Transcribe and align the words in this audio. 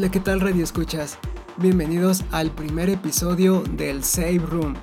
Hola, 0.00 0.10
¿qué 0.10 0.20
tal 0.20 0.40
Radio 0.40 0.64
Escuchas? 0.64 1.18
Bienvenidos 1.58 2.24
al 2.30 2.50
primer 2.50 2.88
episodio 2.88 3.62
del 3.72 4.02
Save 4.02 4.38
Room. 4.38 4.74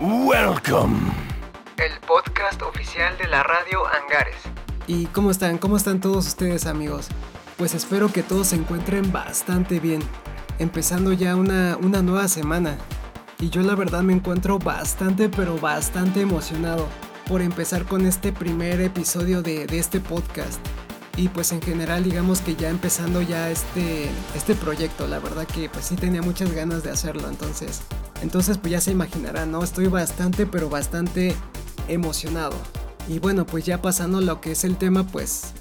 Welcome. 0.00 0.98
El 1.76 1.92
podcast 2.00 2.60
oficial 2.60 3.16
de 3.18 3.28
la 3.28 3.44
radio 3.44 3.86
Angares. 3.86 4.34
¿Y 4.88 5.06
cómo 5.06 5.30
están? 5.30 5.58
¿Cómo 5.58 5.76
están 5.76 6.00
todos 6.00 6.26
ustedes 6.26 6.66
amigos? 6.66 7.06
Pues 7.56 7.72
espero 7.72 8.10
que 8.10 8.24
todos 8.24 8.48
se 8.48 8.56
encuentren 8.56 9.12
bastante 9.12 9.78
bien. 9.78 10.02
Empezando 10.58 11.12
ya 11.12 11.36
una, 11.36 11.76
una 11.80 12.02
nueva 12.02 12.26
semana. 12.26 12.76
Y 13.38 13.50
yo 13.50 13.62
la 13.62 13.76
verdad 13.76 14.02
me 14.02 14.12
encuentro 14.12 14.58
bastante 14.58 15.28
pero 15.28 15.56
bastante 15.56 16.22
emocionado 16.22 16.88
por 17.28 17.42
empezar 17.42 17.84
con 17.84 18.06
este 18.06 18.32
primer 18.32 18.80
episodio 18.80 19.40
de, 19.40 19.68
de 19.68 19.78
este 19.78 20.00
podcast 20.00 20.58
y 21.16 21.28
pues 21.28 21.52
en 21.52 21.62
general 21.62 22.02
digamos 22.02 22.40
que 22.40 22.56
ya 22.56 22.70
empezando 22.70 23.22
ya 23.22 23.50
este, 23.50 24.08
este 24.34 24.54
proyecto, 24.54 25.06
la 25.06 25.20
verdad 25.20 25.46
que 25.46 25.68
pues 25.68 25.86
sí 25.86 25.96
tenía 25.96 26.22
muchas 26.22 26.52
ganas 26.52 26.82
de 26.82 26.90
hacerlo, 26.90 27.28
entonces, 27.28 27.82
entonces 28.22 28.58
pues 28.58 28.72
ya 28.72 28.80
se 28.80 28.90
imaginarán, 28.90 29.52
¿no? 29.52 29.62
Estoy 29.62 29.86
bastante 29.86 30.46
pero 30.46 30.68
bastante 30.68 31.34
emocionado. 31.88 32.56
Y 33.08 33.18
bueno, 33.18 33.46
pues 33.46 33.64
ya 33.64 33.82
pasando 33.82 34.20
lo 34.20 34.40
que 34.40 34.52
es 34.52 34.64
el 34.64 34.76
tema, 34.76 35.06
pues 35.06 35.52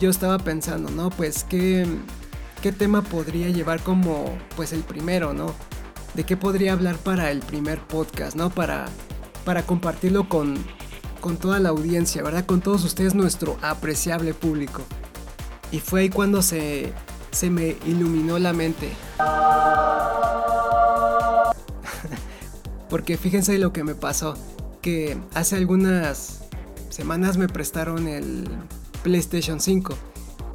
yo 0.00 0.10
estaba 0.10 0.38
pensando, 0.38 0.90
¿no? 0.90 1.10
Pues 1.10 1.44
qué, 1.44 1.86
qué 2.62 2.72
tema 2.72 3.02
podría 3.02 3.48
llevar 3.48 3.82
como 3.82 4.36
pues 4.56 4.72
el 4.72 4.80
primero, 4.80 5.34
¿no? 5.34 5.54
De 6.14 6.24
qué 6.24 6.36
podría 6.36 6.72
hablar 6.72 6.96
para 6.96 7.30
el 7.30 7.40
primer 7.40 7.78
podcast, 7.80 8.34
¿no? 8.34 8.50
Para, 8.50 8.86
para 9.44 9.62
compartirlo 9.62 10.28
con, 10.28 10.58
con 11.20 11.36
toda 11.36 11.60
la 11.60 11.68
audiencia, 11.68 12.22
¿verdad? 12.22 12.46
Con 12.46 12.60
todos 12.60 12.84
ustedes, 12.84 13.14
nuestro 13.14 13.56
apreciable 13.62 14.34
público. 14.34 14.82
Y 15.70 15.80
fue 15.80 16.02
ahí 16.02 16.10
cuando 16.10 16.42
se, 16.42 16.92
se 17.30 17.50
me 17.50 17.76
iluminó 17.86 18.38
la 18.38 18.52
mente. 18.52 18.90
Porque 22.88 23.16
fíjense 23.16 23.58
lo 23.58 23.72
que 23.72 23.84
me 23.84 23.94
pasó, 23.94 24.34
que 24.82 25.16
hace 25.34 25.56
algunas 25.56 26.40
semanas 26.88 27.36
me 27.36 27.48
prestaron 27.48 28.08
el 28.08 28.48
PlayStation 29.02 29.60
5. 29.60 29.94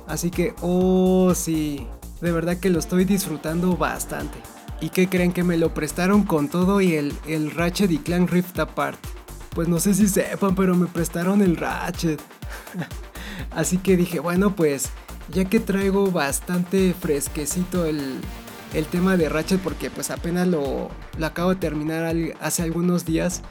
Así 0.07 0.31
que, 0.31 0.53
oh 0.61 1.33
sí, 1.33 1.87
de 2.21 2.31
verdad 2.31 2.57
que 2.57 2.69
lo 2.69 2.79
estoy 2.79 3.05
disfrutando 3.05 3.77
bastante. 3.77 4.37
¿Y 4.81 4.89
qué 4.89 5.07
creen 5.07 5.31
que 5.31 5.43
me 5.43 5.57
lo 5.57 5.73
prestaron 5.73 6.23
con 6.23 6.49
todo 6.49 6.81
y 6.81 6.95
el, 6.95 7.13
el 7.27 7.51
Ratchet 7.51 7.91
y 7.91 7.99
Clank 7.99 8.29
Rift 8.29 8.59
Apart? 8.59 8.99
Pues 9.55 9.69
no 9.69 9.79
sé 9.79 9.93
si 9.93 10.07
sepan, 10.07 10.53
pero 10.53 10.75
me 10.75 10.85
prestaron 10.85 11.41
el 11.41 11.55
Ratchet. 11.55 12.21
Así 13.51 13.77
que 13.77 13.95
dije, 13.95 14.19
bueno, 14.19 14.55
pues 14.55 14.89
ya 15.31 15.45
que 15.45 15.59
traigo 15.59 16.11
bastante 16.11 16.93
fresquecito 16.93 17.85
el, 17.85 18.19
tema 18.91 19.15
de 19.15 19.29
Ratchet, 19.29 19.61
porque 19.61 19.89
pues 19.89 20.11
apenas 20.11 20.47
lo, 20.47 20.89
lo 21.17 21.25
acabo 21.25 21.51
de 21.51 21.55
terminar 21.55 22.13
hace 22.41 22.61
algunos 22.61 23.05
días, 23.05 23.41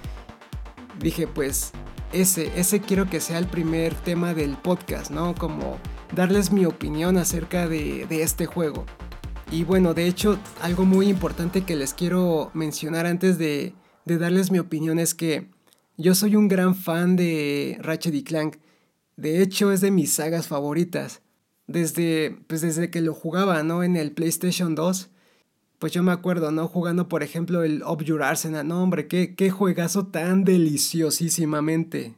dije, 1.01 1.27
pues 1.27 1.73
ese, 2.13 2.53
ese 2.61 2.81
quiero 2.81 3.09
que 3.09 3.21
sea 3.21 3.39
el 3.39 3.47
primer 3.47 3.95
tema 3.95 4.35
del 4.35 4.59
podcast, 4.59 5.11
¿no? 5.11 5.35
Como 5.35 5.79
darles 6.15 6.53
mi 6.53 6.67
opinión 6.67 7.17
acerca 7.17 7.67
de, 7.67 8.07
de 8.07 8.23
este 8.23 8.45
juego. 8.45 8.85
Y 9.51 9.65
bueno, 9.65 9.95
de 9.95 10.07
hecho, 10.07 10.39
algo 10.61 10.85
muy 10.85 11.09
importante 11.09 11.63
que 11.63 11.75
les 11.75 11.95
quiero 11.95 12.51
mencionar 12.53 13.07
antes 13.07 13.39
de, 13.39 13.75
de 14.05 14.19
darles 14.19 14.51
mi 14.51 14.59
opinión 14.59 14.99
es 14.99 15.15
que 15.15 15.49
yo 15.97 16.15
soy 16.15 16.37
un 16.37 16.49
gran 16.49 16.75
fan 16.75 17.17
de 17.17 17.79
Ratchet 17.81 18.15
y 18.15 18.25
Clank. 18.25 18.57
De 19.17 19.43
hecho, 19.43 19.71
es 19.73 19.81
de 19.81 19.91
mis 19.91 20.13
sagas 20.13 20.49
favoritas. 20.49 21.23
Desde, 21.67 22.37
pues 22.47 22.61
desde 22.61 22.91
que 22.91 23.01
lo 23.01 23.15
jugaba, 23.15 23.63
¿no? 23.63 23.83
En 23.83 23.97
el 23.97 24.13
PlayStation 24.13 24.75
2. 24.75 25.11
Pues 25.79 25.93
yo 25.93 26.03
me 26.03 26.13
acuerdo, 26.13 26.51
¿no? 26.51 26.69
Jugando, 26.69 27.09
por 27.09 27.23
ejemplo, 27.23 27.63
el 27.63 27.83
Your 28.05 28.23
Arsenal. 28.23 28.67
No, 28.67 28.83
hombre, 28.83 29.07
qué, 29.07 29.35
qué 29.35 29.51
juegazo 29.51 30.07
tan 30.07 30.45
deliciosísimamente. 30.45 32.15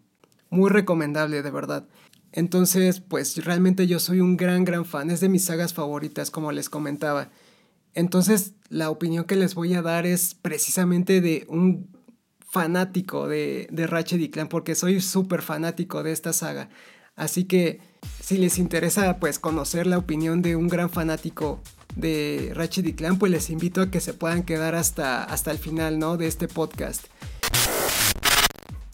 Muy 0.50 0.70
recomendable, 0.70 1.42
de 1.42 1.50
verdad. 1.50 1.86
Entonces, 2.32 3.00
pues 3.00 3.44
realmente 3.44 3.86
yo 3.86 3.98
soy 3.98 4.20
un 4.20 4.36
gran, 4.36 4.64
gran 4.64 4.84
fan. 4.84 5.10
Es 5.10 5.20
de 5.20 5.28
mis 5.28 5.44
sagas 5.44 5.74
favoritas, 5.74 6.30
como 6.30 6.52
les 6.52 6.70
comentaba. 6.70 7.30
Entonces, 7.94 8.54
la 8.68 8.90
opinión 8.90 9.24
que 9.24 9.36
les 9.36 9.54
voy 9.54 9.74
a 9.74 9.82
dar 9.82 10.06
es 10.06 10.34
precisamente 10.34 11.20
de 11.20 11.46
un 11.48 11.95
fanático 12.56 13.28
de, 13.28 13.68
de 13.70 13.86
Ratchet 13.86 14.18
y 14.18 14.30
Clank 14.30 14.48
porque 14.48 14.74
soy 14.74 15.02
súper 15.02 15.42
fanático 15.42 16.02
de 16.02 16.12
esta 16.12 16.32
saga. 16.32 16.70
Así 17.14 17.44
que 17.44 17.80
si 18.22 18.38
les 18.38 18.56
interesa 18.56 19.18
pues 19.18 19.38
conocer 19.38 19.86
la 19.86 19.98
opinión 19.98 20.40
de 20.40 20.56
un 20.56 20.66
gran 20.66 20.88
fanático 20.88 21.60
de 21.96 22.52
Ratchet 22.54 22.86
y 22.86 22.94
Clank, 22.94 23.18
pues 23.18 23.30
les 23.30 23.50
invito 23.50 23.82
a 23.82 23.90
que 23.90 24.00
se 24.00 24.14
puedan 24.14 24.42
quedar 24.42 24.74
hasta, 24.74 25.22
hasta 25.22 25.50
el 25.50 25.58
final, 25.58 25.98
¿no? 25.98 26.16
De 26.16 26.28
este 26.28 26.48
podcast. 26.48 27.04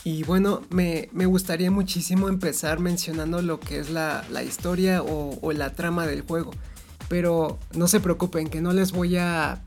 Y 0.03 0.25
bueno, 0.25 0.63
me, 0.71 1.09
gustaría 1.27 1.71
muchísimo 1.71 2.29
empezar 2.29 2.81
mencionando 2.81 3.43
lo 3.43 3.61
que 3.61 3.79
es 3.79 3.91
la, 3.91 4.25
historia 4.45 5.05
o, 5.05 5.53
la 5.53 5.73
trama 5.73 6.05
del 6.05 6.23
juego. 6.23 6.51
Pero 7.09 7.61
no 7.75 7.87
se 7.87 8.01
preocupen, 8.01 8.49
que 8.49 8.61
no 8.61 8.73
les 8.73 8.91
voy 8.91 9.19
a, 9.19 9.63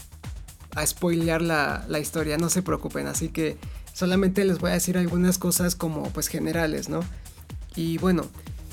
a 0.75 0.85
spoilear 0.85 1.41
la, 1.41 1.85
la 1.87 1.99
historia, 1.99 2.37
no 2.37 2.49
se 2.49 2.61
preocupen. 2.61 3.07
Así 3.07 3.29
que 3.29 3.57
Solamente 3.95 4.43
les 4.43 4.59
voy 4.59 4.71
a 4.71 4.73
decir 4.73 4.97
algunas 4.97 5.37
cosas 5.37 5.73
como 5.73 6.09
pues 6.09 6.27
generales, 6.27 6.89
¿no? 6.89 6.99
Y 7.77 7.97
bueno, 7.97 8.25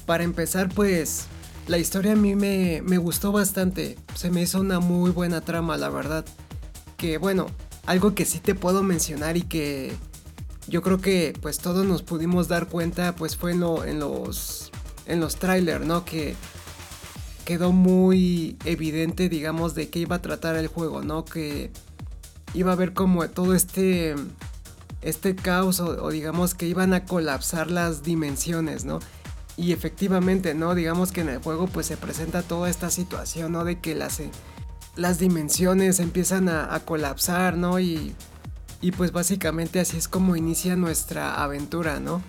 para 0.04 0.24
empezar 0.24 0.68
pues 0.68 1.26
la 1.68 1.78
historia 1.78 2.14
a 2.14 2.16
mí 2.16 2.34
me, 2.34 2.80
gustó 2.98 3.30
bastante. 3.30 3.96
Se 4.16 4.32
me 4.32 4.42
hizo 4.42 4.58
una 4.58 4.80
muy 4.80 5.12
buena 5.12 5.40
trama, 5.40 5.76
la 5.76 5.90
verdad. 5.90 6.24
Que 6.96 7.18
bueno, 7.18 7.46
algo 7.86 8.16
que 8.16 8.24
sí 8.24 8.40
te 8.40 8.56
puedo 8.56 8.82
mencionar 8.82 9.36
y 9.36 9.42
que 9.42 9.92
yo 10.66 10.82
creo 10.82 11.00
que 11.00 11.34
pues 11.40 11.58
todos 11.58 11.86
nos 11.86 12.02
pudimos 12.02 12.48
dar 12.48 12.66
cuenta 12.66 13.14
pues 13.14 13.36
fue 13.36 13.52
en, 13.52 13.62
en 13.62 14.00
los 14.00 14.72
en 15.06 15.20
los 15.20 15.36
trailers, 15.36 15.86
¿no? 15.86 16.04
Que 16.04 16.34
quedó 17.44 17.70
muy 17.70 18.56
evidente, 18.64 19.28
digamos, 19.28 19.76
de 19.76 19.88
qué 19.88 20.00
iba 20.00 20.16
a 20.16 20.22
tratar 20.22 20.56
el 20.56 20.66
juego, 20.66 21.02
¿no? 21.02 21.24
Que 21.24 21.70
iba 22.54 22.72
a 22.72 22.74
haber 22.74 22.92
como 22.92 23.28
todo 23.28 23.54
este 23.54 24.16
este 25.02 25.34
caos 25.34 25.80
o, 25.80 26.08
digamos 26.10 26.54
que 26.54 26.66
iban 26.66 26.94
a 26.94 27.04
colapsar 27.04 27.70
las 27.70 28.02
dimensiones, 28.02 28.84
¿no? 28.84 29.00
Y 29.56 29.72
efectivamente, 29.72 30.54
¿no? 30.54 30.74
Digamos 30.74 31.12
que 31.12 31.20
en 31.20 31.28
el 31.28 31.38
juego 31.38 31.66
pues 31.66 31.86
se 31.86 31.96
presenta 31.96 32.42
toda 32.42 32.70
esta 32.70 32.90
situación, 32.90 33.52
¿no? 33.52 33.64
De 33.64 33.80
que 33.80 33.94
las, 33.94 34.20
eh, 34.20 34.30
las 34.96 35.18
dimensiones 35.18 36.00
empiezan 36.00 36.48
a, 36.48 36.80
colapsar, 36.80 37.56
¿no? 37.56 37.78
Y, 37.78 38.14
y, 38.80 38.92
pues 38.92 39.12
básicamente 39.12 39.80
así 39.80 39.96
es 39.96 40.08
como 40.08 40.36
inicia 40.36 40.76
nuestra 40.76 41.42
aventura, 41.42 42.00
¿no? 42.00 42.22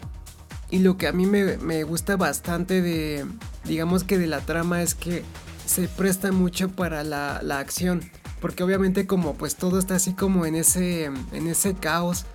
Y 0.69 0.79
lo 0.79 0.97
que 0.97 1.07
a 1.07 1.13
mí 1.13 1.25
me, 1.25 1.57
me 1.57 1.83
gusta 1.83 2.17
bastante 2.17 2.81
de, 2.81 3.25
digamos 3.63 4.03
que 4.03 4.17
de 4.17 4.27
la 4.27 4.41
trama 4.41 4.81
es 4.81 4.95
que 4.95 5.23
se 5.65 5.87
presta 5.87 6.31
mucho 6.31 6.69
para 6.69 7.03
la, 7.03 7.41
la 7.43 7.59
acción. 7.59 8.01
Porque 8.41 8.63
obviamente 8.63 9.07
como 9.07 9.35
pues 9.35 9.55
todo 9.55 9.79
está 9.79 9.95
así 9.95 10.13
como 10.13 10.45
en 10.45 10.55
ese, 10.55 11.05
en 11.05 11.47
ese 11.47 11.75
caos, 11.75 12.25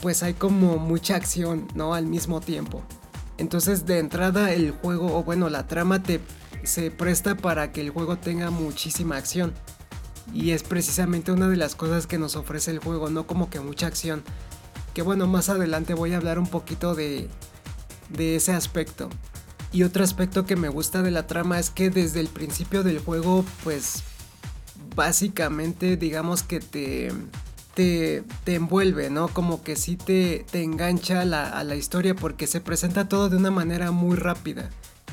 pues 0.00 0.22
hay 0.22 0.34
como 0.34 0.78
mucha 0.78 1.16
acción, 1.16 1.66
¿no? 1.74 1.94
Al 1.94 2.06
mismo 2.06 2.40
tiempo. 2.40 2.82
Entonces 3.36 3.86
de 3.86 3.98
entrada 3.98 4.52
el 4.52 4.72
juego, 4.72 5.16
o 5.16 5.22
bueno, 5.22 5.48
la 5.48 5.66
trama 5.66 6.02
te 6.02 6.20
se 6.64 6.90
presta 6.90 7.36
para 7.36 7.72
que 7.72 7.80
el 7.80 7.90
juego 7.90 8.18
tenga 8.18 8.50
muchísima 8.50 9.16
acción. 9.16 9.54
Y 10.32 10.50
es 10.50 10.62
precisamente 10.62 11.32
una 11.32 11.48
de 11.48 11.56
las 11.56 11.74
cosas 11.74 12.06
que 12.06 12.18
nos 12.18 12.36
ofrece 12.36 12.70
el 12.70 12.80
juego, 12.80 13.08
no 13.08 13.26
como 13.26 13.48
que 13.48 13.60
mucha 13.60 13.86
acción. 13.86 14.22
Que 14.92 15.02
bueno, 15.02 15.26
más 15.26 15.48
adelante 15.48 15.94
voy 15.94 16.12
a 16.12 16.18
hablar 16.18 16.38
un 16.38 16.48
poquito 16.48 16.94
de, 16.94 17.28
de 18.10 18.36
ese 18.36 18.52
aspecto. 18.52 19.08
Y 19.72 19.82
otro 19.82 20.04
aspecto 20.04 20.44
que 20.44 20.56
me 20.56 20.68
gusta 20.68 21.02
de 21.02 21.10
la 21.10 21.26
trama 21.26 21.58
es 21.58 21.70
que 21.70 21.90
desde 21.90 22.20
el 22.20 22.28
principio 22.28 22.82
del 22.82 22.98
juego, 22.98 23.44
pues 23.64 24.02
básicamente 24.94 25.96
digamos 25.96 26.42
que 26.42 26.60
te, 26.60 27.12
te, 27.78 28.24
envuelve, 28.46 29.08
¿no? 29.08 29.28
Como 29.28 29.62
que 29.62 29.76
sí 29.76 29.96
te, 29.96 30.44
te 30.50 30.64
engancha 30.64 31.20
a 31.20 31.64
la 31.64 31.76
historia 31.76 32.16
porque 32.16 32.48
se 32.48 32.60
presenta 32.60 33.08
todo 33.08 33.28
de 33.28 33.36
una 33.36 33.52
manera 33.52 33.92
muy 33.92 34.16
rápida. 34.16 34.70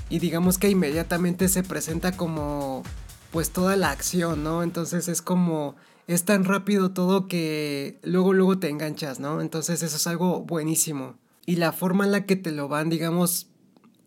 Y 0.09 0.17
digamos 0.17 0.57
que 0.57 0.69
inmediatamente 0.69 1.47
se 1.47 1.61
presenta 1.61 2.17
como 2.17 2.81
pues 3.29 3.51
toda 3.51 3.75
la 3.75 3.91
acción, 3.91 4.43
¿no? 4.43 4.63
Entonces 4.63 5.07
es 5.07 5.21
como 5.21 5.75
es 6.07 6.23
tan 6.25 6.43
rápido 6.43 6.91
todo 6.91 7.27
que 7.27 7.99
luego 8.01 8.33
luego 8.33 8.57
te 8.57 8.69
enganchas, 8.69 9.19
¿no? 9.19 9.41
Entonces 9.41 9.83
eso 9.83 9.97
es 9.97 10.07
algo 10.07 10.41
buenísimo. 10.41 11.17
Y 11.45 11.57
la 11.57 11.71
forma 11.71 12.05
en 12.05 12.11
la 12.11 12.25
que 12.25 12.35
te 12.35 12.51
lo 12.51 12.67
van, 12.67 12.89
digamos, 12.89 13.47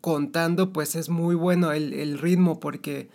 contando, 0.00 0.72
pues 0.72 0.96
es 0.96 1.08
muy 1.08 1.37
bueno 1.37 1.70
el, 1.70 1.93
el 1.93 2.19
ritmo 2.19 2.58
porque 2.58 3.08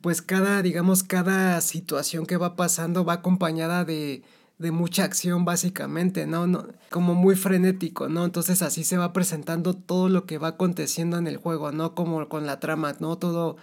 pues 0.00 0.22
cada, 0.22 0.62
digamos, 0.62 1.04
cada 1.04 1.60
situación 1.60 2.26
que 2.26 2.36
va 2.36 2.56
pasando 2.56 3.04
va 3.04 3.14
acompañada 3.14 3.84
de 3.84 4.22
de 4.58 4.70
mucha 4.70 5.04
acción 5.04 5.44
básicamente, 5.44 6.26
¿no? 6.26 6.46
¿no? 6.46 6.66
Como 6.90 7.14
muy 7.14 7.36
frenético, 7.36 8.08
¿no? 8.08 8.24
Entonces 8.24 8.62
así 8.62 8.84
se 8.84 8.96
va 8.96 9.12
presentando 9.12 9.74
todo 9.74 10.08
lo 10.08 10.24
que 10.24 10.38
va 10.38 10.48
aconteciendo 10.48 11.18
en 11.18 11.26
el 11.26 11.36
juego, 11.36 11.72
¿no? 11.72 11.94
Como 11.94 12.28
con 12.28 12.46
la 12.46 12.60
trama, 12.60 12.94
¿no? 13.00 13.16
Todo 13.16 13.56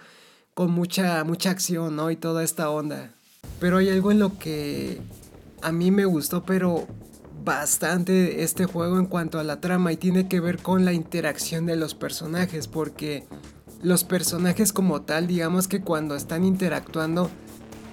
con 0.54 0.70
mucha, 0.70 1.24
mucha 1.24 1.50
acción, 1.50 1.96
¿no? 1.96 2.10
Y 2.10 2.16
toda 2.16 2.44
esta 2.44 2.70
onda. 2.70 3.14
Pero 3.60 3.78
hay 3.78 3.88
algo 3.88 4.10
en 4.10 4.18
lo 4.18 4.38
que 4.38 5.00
a 5.62 5.72
mí 5.72 5.90
me 5.90 6.04
gustó, 6.04 6.44
pero 6.44 6.86
bastante 7.44 8.42
este 8.42 8.66
juego 8.66 8.98
en 8.98 9.06
cuanto 9.06 9.38
a 9.38 9.44
la 9.44 9.60
trama 9.60 9.92
y 9.92 9.96
tiene 9.96 10.28
que 10.28 10.40
ver 10.40 10.58
con 10.58 10.84
la 10.84 10.92
interacción 10.92 11.66
de 11.66 11.76
los 11.76 11.94
personajes, 11.94 12.68
porque 12.68 13.26
los 13.82 14.04
personajes 14.04 14.72
como 14.72 15.02
tal, 15.02 15.26
digamos 15.26 15.68
que 15.68 15.80
cuando 15.80 16.14
están 16.14 16.44
interactuando, 16.44 17.30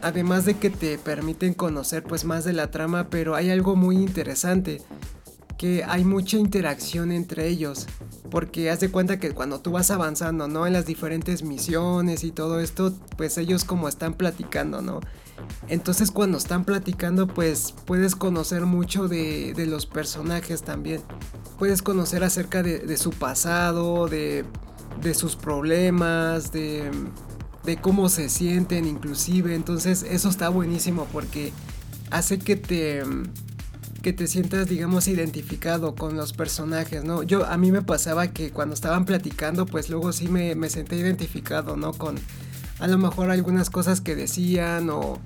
además 0.02 0.46
de 0.46 0.56
que 0.56 0.70
te 0.70 0.98
permiten 0.98 1.54
conocer 1.54 2.04
pues 2.04 2.26
más 2.26 2.44
de 2.44 2.54
la 2.54 2.72
trama, 2.72 3.10
pero 3.10 3.36
hay 3.36 3.50
algo 3.50 3.76
muy 3.76 3.96
interesante, 3.96 4.82
que 5.58 5.84
hay 5.84 6.04
mucha 6.04 6.38
interacción 6.38 7.12
entre 7.12 7.48
ellos, 7.48 7.88
porque 8.30 8.70
haz 8.70 8.80
de 8.80 8.92
cuenta 8.92 9.20
que 9.20 9.32
cuando 9.32 9.60
tú 9.60 9.72
vas 9.72 9.90
avanzando, 9.90 10.48
¿no? 10.48 10.68
En 10.68 10.74
las 10.74 10.86
diferentes 10.86 11.44
misiones 11.44 12.24
y 12.24 12.32
todo 12.32 12.60
esto, 12.60 12.94
pues 13.18 13.38
ellos 13.38 13.64
como 13.64 13.88
están 13.88 14.14
platicando, 14.14 14.82
¿no? 14.82 15.00
Entonces 15.68 16.12
cuando 16.12 16.38
están 16.38 16.64
platicando, 16.64 17.28
pues 17.28 17.74
puedes 17.86 18.16
conocer 18.16 18.66
mucho 18.66 19.08
de, 19.08 19.54
los 19.68 19.86
personajes 19.86 20.62
también. 20.62 21.02
Puedes 21.58 21.82
conocer 21.82 22.24
acerca 22.24 22.64
de, 22.64 22.98
su 22.98 23.12
pasado, 23.12 24.08
de, 24.08 24.46
de 25.02 25.14
sus 25.14 25.36
problemas, 25.36 26.52
de, 26.52 26.92
de 27.68 27.76
cómo 27.76 28.08
se 28.08 28.30
sienten 28.30 28.86
inclusive. 28.86 29.54
Entonces 29.54 30.04
eso 30.10 30.30
está 30.30 30.50
buenísimo 30.50 31.06
porque 31.12 31.52
hace 32.10 32.40
que 32.40 32.56
te 32.56 33.04
que 34.02 34.14
te 34.14 34.28
sientas 34.28 34.70
digamos 34.70 35.08
identificado 35.08 35.94
con 35.94 36.16
los 36.16 36.32
personajes, 36.32 37.04
¿no? 37.04 37.24
Yo 37.24 37.46
a 37.46 37.58
mí 37.58 37.72
me 37.72 37.82
pasaba 37.82 38.28
que 38.30 38.52
cuando 38.52 38.74
estaban 38.74 39.04
platicando 39.06 39.66
pues 39.66 39.90
luego 39.90 40.14
sí 40.14 40.30
me, 40.30 40.56
me 40.56 40.70
senté 40.70 40.96
identificado, 40.96 41.76
¿no? 41.76 41.92
Con 41.92 42.16
a 42.80 42.88
lo 42.88 42.98
mejor 42.98 43.32
algunas 43.32 43.70
cosas 43.70 44.00
que 44.00 44.16
decían 44.16 44.90
o, 44.90 45.20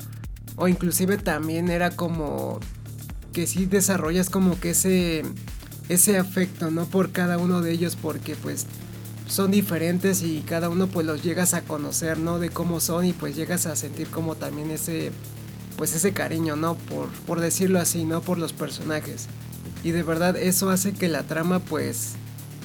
o 0.56 0.68
inclusive 0.68 1.18
también 1.18 1.70
era 1.70 1.92
como 1.92 2.60
que 3.34 3.46
sí 3.46 3.68
desarrollas 3.68 4.32
como 4.32 4.60
que 4.60 4.72
ese 4.72 5.22
ese 5.90 6.18
afecto, 6.18 6.72
¿no? 6.72 6.86
Por 6.86 7.12
cada 7.12 7.38
uno 7.38 7.62
de 7.62 7.72
ellos 7.72 7.96
porque 8.02 8.36
pues 8.36 8.66
son 9.32 9.50
diferentes 9.50 10.24
y 10.24 10.42
cada 10.42 10.68
uno 10.68 10.88
pues 10.88 11.08
los 11.08 11.24
llegas 11.24 11.54
a 11.54 11.62
conocer, 11.62 12.18
¿no? 12.18 12.38
De 12.38 12.50
cómo 12.50 12.82
son 12.82 13.06
y 13.06 13.14
pues 13.14 13.34
llegas 13.34 13.66
a 13.66 13.78
sentir 13.78 14.10
como 14.10 14.36
también 14.36 14.72
ese 14.72 15.14
pues 15.78 15.96
ese 15.96 16.12
cariño, 16.12 16.58
¿no? 16.58 16.76
Por, 16.76 17.08
por 17.26 17.40
decirlo 17.40 17.80
así, 17.80 18.04
¿no? 18.04 18.22
Por 18.22 18.38
los 18.38 18.52
personajes. 18.52 19.28
Y 19.84 19.92
de 19.92 20.04
verdad 20.04 20.36
eso 20.36 20.70
hace 20.70 20.92
que 20.92 21.08
la 21.08 21.24
trama 21.24 21.60
pues 21.60 22.16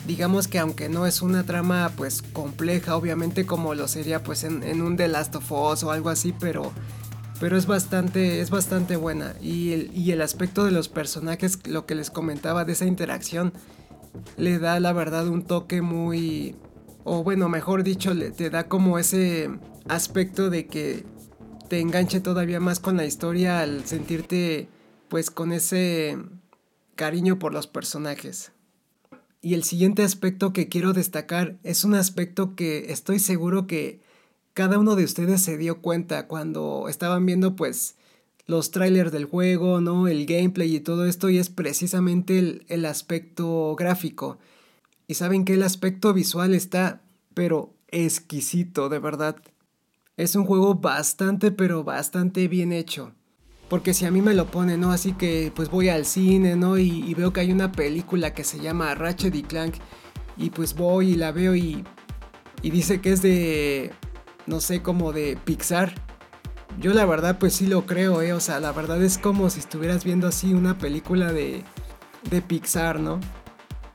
digamos 0.09 0.49
que 0.49 0.59
aunque 0.59 0.89
no 0.89 1.07
es 1.07 1.23
una 1.23 1.45
trama 1.45 1.93
pues 1.97 2.23
compleja, 2.23 2.97
obviamente 2.97 3.47
como 3.47 3.75
lo 3.75 3.87
sería 3.87 4.25
pues 4.25 4.43
en, 4.43 4.83
un 4.83 4.97
The 4.97 5.07
Last 5.07 5.37
of 5.37 5.53
Us 5.53 5.85
o 5.85 5.93
algo 5.93 6.11
así, 6.11 6.35
pero, 6.39 6.73
pero 7.39 7.57
es 7.57 7.67
bastante, 7.67 8.41
es 8.41 8.51
bastante 8.51 8.97
buena. 8.97 9.35
Y 9.41 9.73
el, 9.73 9.91
y 9.95 10.11
el 10.11 10.21
aspecto 10.21 10.65
de 10.65 10.73
los 10.73 10.89
personajes, 10.89 11.61
lo 11.69 11.87
que 11.87 11.95
les 11.95 12.11
comentaba 12.11 12.65
de 12.65 12.73
esa 12.73 12.87
interacción, 12.87 13.53
le 14.37 14.59
da 14.59 14.81
la 14.81 14.93
verdad 14.93 15.29
un 15.29 15.43
toque 15.43 15.83
muy, 15.83 16.57
o 17.05 17.23
bueno, 17.23 17.49
mejor 17.49 17.83
dicho, 17.83 18.15
le, 18.15 18.31
te 18.31 18.51
da 18.51 18.69
como 18.69 18.99
ese 18.99 19.51
aspecto 19.89 20.51
de 20.51 20.67
que 20.67 21.05
te 21.69 21.81
enganche 21.81 22.21
todavía 22.21 22.61
más 22.61 22.81
con 22.81 22.97
la 22.97 23.07
historia 23.07 23.61
al 23.61 23.85
sentirte 23.87 24.69
pues 25.09 25.31
con 25.31 25.53
ese 25.53 26.19
cariño 26.95 27.39
por 27.39 27.53
los 27.53 27.67
personajes. 27.67 28.53
Y 29.43 29.55
el 29.55 29.63
siguiente 29.63 30.03
aspecto 30.03 30.53
que 30.53 30.69
quiero 30.69 30.93
destacar 30.93 31.57
es 31.63 31.85
un 31.85 31.95
aspecto 31.95 32.55
que 32.57 32.91
estoy 32.93 33.19
seguro 33.19 33.67
que 33.67 34.01
cada 34.55 34.79
uno 34.79 34.97
de 34.97 35.05
ustedes 35.05 35.43
se 35.43 35.59
dio 35.59 35.81
cuenta 35.83 36.27
cuando 36.27 36.89
estaban 36.89 37.27
viendo 37.27 37.55
pues 37.55 37.95
los 38.47 38.71
trailers 38.71 39.13
del 39.13 39.25
juego, 39.25 39.81
¿no? 39.81 40.09
El 40.09 40.27
gameplay 40.27 40.77
y 40.77 40.81
todo 40.81 41.07
esto 41.07 41.31
y 41.31 41.39
es 41.39 41.51
precisamente 41.51 42.39
el, 42.39 42.65
el 42.69 42.85
aspecto 42.85 43.75
gráfico. 43.77 44.39
Y 45.09 45.15
saben 45.15 45.45
que 45.45 45.55
el 45.55 45.63
aspecto 45.63 46.13
visual 46.13 46.55
está 46.55 47.03
pero 47.35 47.75
exquisito, 47.89 48.89
de 48.89 48.99
verdad. 48.99 49.37
Es 50.17 50.35
un 50.35 50.45
juego 50.45 50.75
bastante 50.75 51.51
pero 51.51 51.85
bastante 51.85 52.49
bien 52.49 52.73
hecho. 52.73 53.13
Porque 53.69 53.95
si 53.95 54.05
a 54.07 54.11
mí 54.11 54.23
me 54.23 54.35
lo 54.35 54.47
pone, 54.47 54.77
¿no? 54.77 54.93
Así 54.93 55.13
que 55.13 55.53
pues 55.55 55.71
voy 55.71 55.89
al 55.89 56.07
cine, 56.07 56.57
¿no? 56.57 56.79
Y, 56.79 57.13
veo 57.15 57.33
que 57.33 57.41
hay 57.41 57.53
una 57.53 57.73
película 57.73 58.33
que 58.33 58.45
se 58.45 58.61
llama 58.61 58.95
Ratchet 58.95 59.35
y 59.35 59.43
Clank. 59.43 59.75
Y 60.37 60.51
pues 60.51 60.75
voy 60.75 61.11
y 61.11 61.17
la 61.17 61.33
veo 61.33 61.57
y, 61.57 61.85
y 62.63 62.71
dice 62.71 63.01
que 63.01 63.13
es 63.13 63.23
de, 63.23 63.91
no 64.47 64.61
sé, 64.61 64.83
como 64.83 65.13
de 65.13 65.37
Pixar. 65.45 66.06
Yo 66.79 66.93
la 66.93 67.07
verdad 67.07 67.39
pues 67.39 67.55
sí 67.55 67.67
lo 67.67 67.87
creo, 67.87 68.23
¿eh? 68.23 68.33
O 68.33 68.41
sea, 68.41 68.61
la 68.61 68.73
verdad 68.73 69.03
es 69.03 69.19
como 69.19 69.49
si 69.51 69.61
estuvieras 69.61 70.05
viendo 70.05 70.29
así 70.29 70.53
una 70.53 70.79
película 70.79 71.33
de, 71.33 71.65
de 72.31 72.43
Pixar, 72.43 73.01
¿no? 73.01 73.21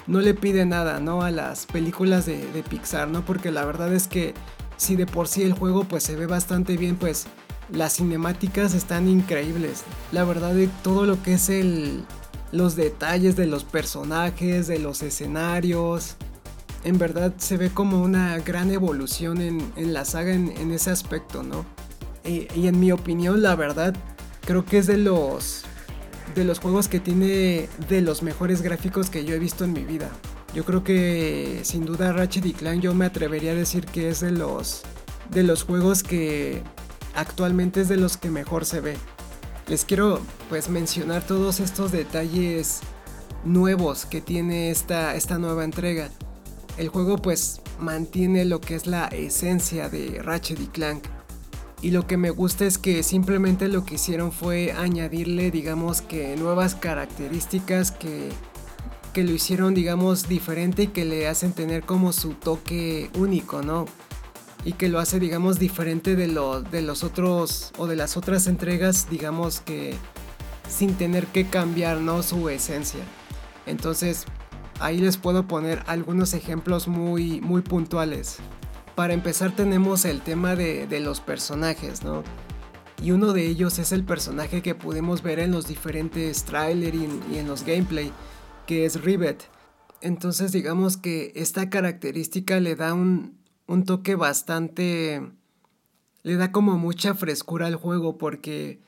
No 0.08 0.20
le 0.20 0.34
pide 0.34 0.66
nada, 0.66 1.00
¿no? 1.00 1.22
A 1.22 1.32
las 1.32 1.66
películas 1.68 2.26
de, 2.26 2.52
de 2.52 2.64
Pixar, 2.64 3.08
¿no? 3.08 3.24
Porque 3.24 3.52
la 3.52 3.66
verdad 3.66 3.94
es 3.94 4.08
que 4.08 4.34
si 4.78 4.96
de 4.96 5.06
por 5.06 5.28
sí 5.28 5.44
el 5.44 5.54
juego 5.54 5.84
pues 5.84 6.04
se 6.04 6.16
ve 6.16 6.26
bastante 6.26 6.76
bien, 6.76 6.96
pues 6.96 7.28
las 7.72 7.98
cinemáticas 7.98 8.74
están 8.74 9.08
increíbles. 9.08 9.84
La 10.12 10.24
verdad 10.24 10.54
de 10.54 10.68
todo 10.84 11.06
lo 11.06 11.22
que 11.22 11.36
es 11.36 11.50
el 11.50 12.04
los 12.52 12.76
detalles 12.76 13.36
de 13.36 13.48
los 13.48 13.64
personajes, 13.64 14.68
de 14.68 14.80
los 14.80 15.02
escenarios. 15.02 16.16
En 16.84 16.98
verdad 16.98 17.34
se 17.38 17.58
ve 17.58 17.70
como 17.70 18.02
una 18.02 18.40
gran 18.40 18.72
evolución 18.72 19.42
en, 19.42 19.94
la 19.94 20.06
saga 20.06 20.34
en, 20.34 20.72
ese 20.72 20.90
aspecto, 20.90 21.44
¿no? 21.44 21.66
Y, 22.24 22.48
y, 22.56 22.68
en 22.68 22.80
mi 22.80 22.92
opinión, 22.92 23.42
la 23.42 23.56
verdad, 23.56 23.96
creo 24.46 24.66
que 24.66 24.78
es 24.78 24.88
de 24.88 24.98
los, 24.98 25.64
de 26.36 26.44
los 26.44 26.60
juegos 26.60 26.88
que 26.88 27.00
tiene 27.00 27.68
de 27.90 28.02
los 28.02 28.22
mejores 28.22 28.62
gráficos 28.62 29.10
que 29.10 29.26
yo 29.26 29.36
he 29.36 29.40
visto 29.40 29.64
en 29.64 29.74
mi 29.74 29.84
vida. 29.84 30.10
Yo 30.54 30.66
creo 30.66 30.84
que 30.84 31.62
sin 31.64 31.86
duda 31.86 32.12
Ratchet 32.12 32.46
y 32.46 32.54
Clank 32.54 32.82
yo 32.82 32.94
me 32.94 33.06
atrevería 33.06 33.52
a 33.52 33.56
decir 33.56 33.86
que 33.86 34.10
es 34.10 34.20
de 34.20 34.32
los, 34.32 34.82
de 35.30 35.44
los 35.44 35.64
juegos 35.64 36.04
que 36.04 36.62
actualmente 37.16 37.82
es 37.82 37.90
de 37.90 37.98
los 37.98 38.18
que 38.18 38.30
mejor 38.30 38.66
se 38.66 38.82
ve. 38.82 38.98
Les 39.68 39.86
quiero 39.86 40.20
pues 40.50 40.68
mencionar 40.70 41.26
todos 41.26 41.62
estos 41.62 41.94
detalles 41.94 42.82
nuevos 43.46 44.06
que 44.06 44.20
tiene 44.20 44.72
esta, 44.72 45.16
esta 45.16 45.38
nueva 45.38 45.64
entrega. 45.64 46.10
El 46.78 46.90
juego 46.90 47.18
pues 47.18 47.62
mantiene 47.80 48.44
lo 48.44 48.60
que 48.60 48.76
es 48.76 48.88
la 48.88 49.06
esencia 49.08 49.90
de 49.90 50.22
Ratchet 50.22 50.60
y 50.60 50.68
Clank. 50.68 51.06
Y 51.82 51.92
lo 51.92 52.06
que 52.06 52.18
me 52.18 52.30
gusta 52.30 52.66
es 52.66 52.78
que 52.78 53.02
simplemente 53.02 53.68
lo 53.68 53.86
que 53.86 53.96
hicieron 53.96 54.32
fue 54.32 54.72
añadirle 54.72 55.50
digamos 55.50 56.02
que 56.02 56.36
nuevas 56.36 56.76
características 56.76 57.92
que, 57.92 58.30
que 59.14 59.24
lo 59.24 59.32
hicieron 59.32 59.74
digamos 59.74 60.28
diferente 60.28 60.84
y 60.84 60.88
que 60.88 61.06
le 61.06 61.28
hacen 61.28 61.54
tener 61.54 61.84
como 61.84 62.14
su 62.14 62.34
toque 62.34 63.10
único, 63.18 63.64
¿no? 63.64 63.86
y 64.64 64.74
que 64.74 64.90
lo 64.90 65.00
hace 65.00 65.20
digamos 65.20 65.60
diferente 65.60 66.16
de, 66.16 66.28
lo, 66.28 66.62
de 66.62 66.82
los 66.82 67.04
otros 67.04 67.72
o 67.78 67.88
de 67.88 67.96
las 67.96 68.18
otras 68.18 68.48
entregas 68.48 69.08
digamos 69.10 69.60
que 69.60 69.96
sin 70.70 70.94
tener 70.94 71.28
que 71.28 71.48
cambiar 71.48 71.98
¿no? 71.98 72.24
su 72.24 72.50
esencia 72.50 73.02
entonces 73.66 74.26
ahí 74.80 75.00
les 75.00 75.18
puedo 75.18 75.48
poner 75.48 75.84
algunos 75.88 76.34
ejemplos 76.34 76.88
muy 76.88 77.42
muy 77.42 77.62
puntuales 77.62 78.38
para 79.02 79.16
empezar 79.16 79.56
tenemos 79.56 80.06
el 80.06 80.22
tema 80.22 80.56
de, 80.56 81.00
los 81.00 81.22
personajes 81.22 82.04
¿no? 82.04 82.22
y 83.02 83.10
uno 83.10 83.34
de 83.34 83.48
ellos 83.48 83.80
es 83.80 83.92
el 83.94 84.04
personaje 84.04 84.62
que 84.62 84.76
pudimos 84.76 85.24
ver 85.24 85.40
en 85.40 85.50
los 85.50 85.68
diferentes 85.68 86.44
trailers 86.44 86.96
y, 86.96 87.34
y 87.34 87.38
en 87.40 87.48
los 87.48 87.66
gameplay 87.66 88.12
que 88.68 88.86
es 88.86 89.02
Rivet 89.02 89.50
entonces 90.02 90.52
digamos 90.52 90.98
que 90.98 91.32
esta 91.34 91.72
característica 91.72 92.60
le 92.60 92.76
da 92.76 92.94
un, 92.94 93.40
un 93.66 93.86
toque 93.86 94.14
bastante... 94.14 95.32
le 96.22 96.36
da 96.36 96.52
como 96.52 96.78
mucha 96.78 97.16
frescura 97.16 97.66
al 97.66 97.78
juego 97.78 98.20
porque, 98.20 98.82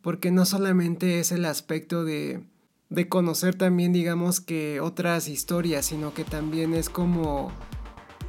porque 0.00 0.32
no 0.32 0.44
solamente 0.44 1.20
es 1.20 1.30
el 1.30 1.44
aspecto 1.44 2.04
de, 2.04 2.42
de 2.90 3.08
conocer 3.08 3.54
también 3.54 3.92
digamos 3.92 4.40
que 4.40 4.80
otras 4.80 5.28
historias, 5.28 5.86
sino 5.86 6.14
que 6.14 6.24
también 6.24 6.74
es 6.74 6.90
como... 6.90 7.52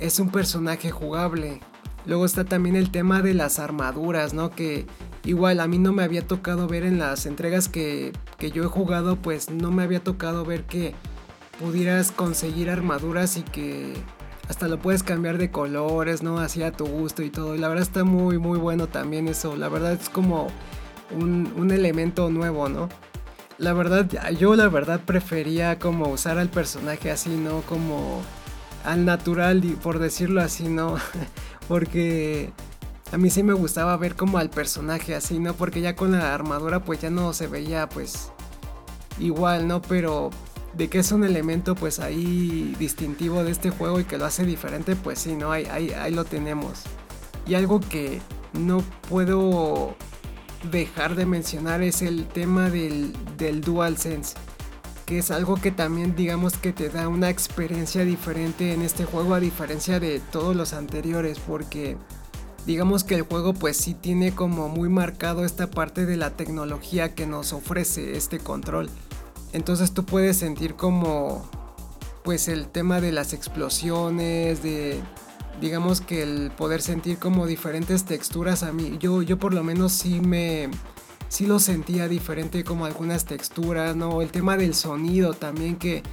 es 0.04 0.20
un 0.20 0.30
personaje 0.30 0.92
jugable. 0.92 1.62
Luego 2.06 2.26
está 2.26 2.44
también 2.44 2.76
el 2.76 2.92
tema 2.92 3.22
de 3.22 3.34
las 3.34 3.58
armaduras, 3.58 4.34
¿no? 4.34 4.50
Que 4.50 4.86
igual 5.24 5.62
a 5.62 5.68
mí 5.68 5.78
no 5.78 5.94
me 5.94 6.04
había 6.04 6.28
tocado 6.28 6.68
ver 6.68 6.84
en 6.84 7.00
las 7.00 7.26
entregas 7.26 7.70
que, 7.70 8.12
que 8.38 8.52
yo 8.52 8.64
he 8.64 8.68
jugado, 8.68 9.16
pues 9.16 9.50
no 9.50 9.72
me 9.72 9.84
había 9.84 10.04
tocado 10.04 10.44
ver 10.44 10.66
que 10.66 10.94
pudieras 11.58 12.12
conseguir 12.12 12.70
armaduras 12.70 13.38
y 13.38 13.44
que 13.44 13.94
hasta 14.50 14.68
lo 14.68 14.78
puedes 14.80 15.04
cambiar 15.04 15.38
de 15.38 15.52
colores, 15.52 16.22
¿no? 16.22 16.40
Así 16.40 16.62
a 16.64 16.74
tu 16.74 16.86
gusto 16.86 17.24
y 17.24 17.30
todo. 17.30 17.56
Y 17.56 17.60
la 17.60 17.70
verdad 17.70 17.84
está 17.84 18.04
muy, 18.04 18.38
muy 18.38 18.60
bueno 18.60 18.88
también 18.88 19.30
eso. 19.30 19.56
La 19.56 19.70
verdad 19.70 19.94
es 19.94 20.10
como 20.10 20.48
un, 21.12 21.72
elemento 21.72 22.30
nuevo, 22.30 22.68
¿no? 22.68 22.90
La 23.58 23.72
verdad, 23.72 24.10
yo 24.38 24.56
la 24.56 24.68
verdad 24.68 25.00
prefería 25.06 25.80
como 25.80 26.10
usar 26.10 26.40
al 26.40 26.50
personaje 26.50 27.10
así, 27.10 27.30
¿no? 27.30 27.62
Como 27.62 28.22
al 28.84 29.06
natural, 29.06 29.62
por 29.82 30.00
decirlo 30.00 30.42
así, 30.42 30.68
¿no? 30.68 30.96
Porque 31.68 32.52
a 33.12 33.18
mí 33.18 33.30
sí 33.30 33.44
me 33.44 33.54
gustaba 33.54 33.96
ver 33.98 34.16
como 34.16 34.38
al 34.38 34.50
personaje 34.50 35.16
así, 35.16 35.40
¿no? 35.40 35.54
Porque 35.54 35.82
ya 35.82 35.96
con 35.96 36.12
la 36.12 36.34
armadura 36.34 36.84
pues 36.84 37.00
ya 37.00 37.10
no 37.10 37.32
se 37.34 37.48
veía 37.48 37.88
pues 37.88 38.32
igual, 39.20 39.68
¿no? 39.68 39.82
Pero 39.82 40.32
de 40.76 40.90
que 40.90 41.00
es 41.00 41.12
un 41.12 41.24
elemento 41.24 41.76
pues 41.76 42.00
ahí 42.00 42.76
distintivo 42.80 43.44
de 43.44 43.52
este 43.52 43.70
juego 43.70 44.00
y 44.00 44.06
que 44.06 44.18
lo 44.18 44.26
hace 44.26 44.46
diferente, 44.46 44.96
pues 44.96 45.20
sí, 45.20 45.36
¿no? 45.36 45.52
Ahí, 45.52 45.66
ahí, 45.66 46.12
lo 46.12 46.26
tenemos. 46.26 46.82
Y 47.46 47.54
algo 47.54 47.80
que 47.80 48.22
no 48.54 48.84
puedo 49.10 49.96
dejar 50.72 51.16
de 51.16 51.26
mencionar 51.26 51.82
es 51.84 52.02
el 52.02 52.26
tema 52.28 52.70
del, 52.70 53.14
del 53.38 53.62
DualSense. 53.62 54.36
Que 55.06 55.20
es 55.20 55.32
algo 55.32 55.56
que 55.56 55.72
también 55.72 56.16
digamos 56.16 56.58
que 56.58 56.74
te 56.74 56.90
da 56.90 57.08
una 57.08 57.30
experiencia 57.30 58.06
diferente 58.06 58.74
en 58.74 58.82
este 58.82 59.06
juego 59.06 59.34
a 59.34 59.40
diferencia 59.40 60.00
de 60.00 60.20
todos 60.20 60.56
los 60.56 60.74
anteriores. 60.74 61.40
Porque 61.40 61.98
digamos 62.66 63.04
que 63.04 63.16
el 63.16 63.24
juego 63.24 63.54
pues 63.54 63.78
sí 63.78 63.94
tiene 63.94 64.34
como 64.34 64.70
muy 64.70 64.90
marcado 64.90 65.46
esta 65.46 65.70
parte 65.70 66.06
de 66.06 66.18
la 66.18 66.32
tecnología 66.32 67.14
que 67.14 67.28
nos 67.28 67.54
ofrece 67.54 68.16
este 68.18 68.40
control. 68.40 68.90
Entonces 69.52 69.94
tú 69.94 70.04
puedes 70.06 70.38
sentir 70.38 70.76
como 70.76 71.48
pues 72.24 72.48
el 72.48 72.68
tema 72.68 73.02
de 73.02 73.12
las 73.12 73.34
explosiones, 73.34 74.64
de 74.64 75.02
digamos 75.62 76.02
que 76.02 76.24
el 76.24 76.52
poder 76.52 76.82
sentir 76.82 77.18
como 77.18 77.46
diferentes 77.46 78.06
texturas 78.06 78.64
a 78.64 78.72
mí, 78.72 78.98
yo, 79.00 79.22
yo 79.22 79.38
por 79.38 79.54
lo 79.54 79.64
menos 79.64 79.92
sí 79.92 80.20
me, 80.20 80.70
sí 81.34 81.48
lo 81.48 81.58
sentía 81.58 82.08
diferente 82.08 82.64
como 82.64 82.86
algunas 82.86 83.26
texturas, 83.26 83.96
¿no? 83.96 84.22
El 84.22 84.30
tema 84.30 84.56
del 84.56 84.76
sonido 84.76 85.34
también 85.34 85.78
que 85.78 86.04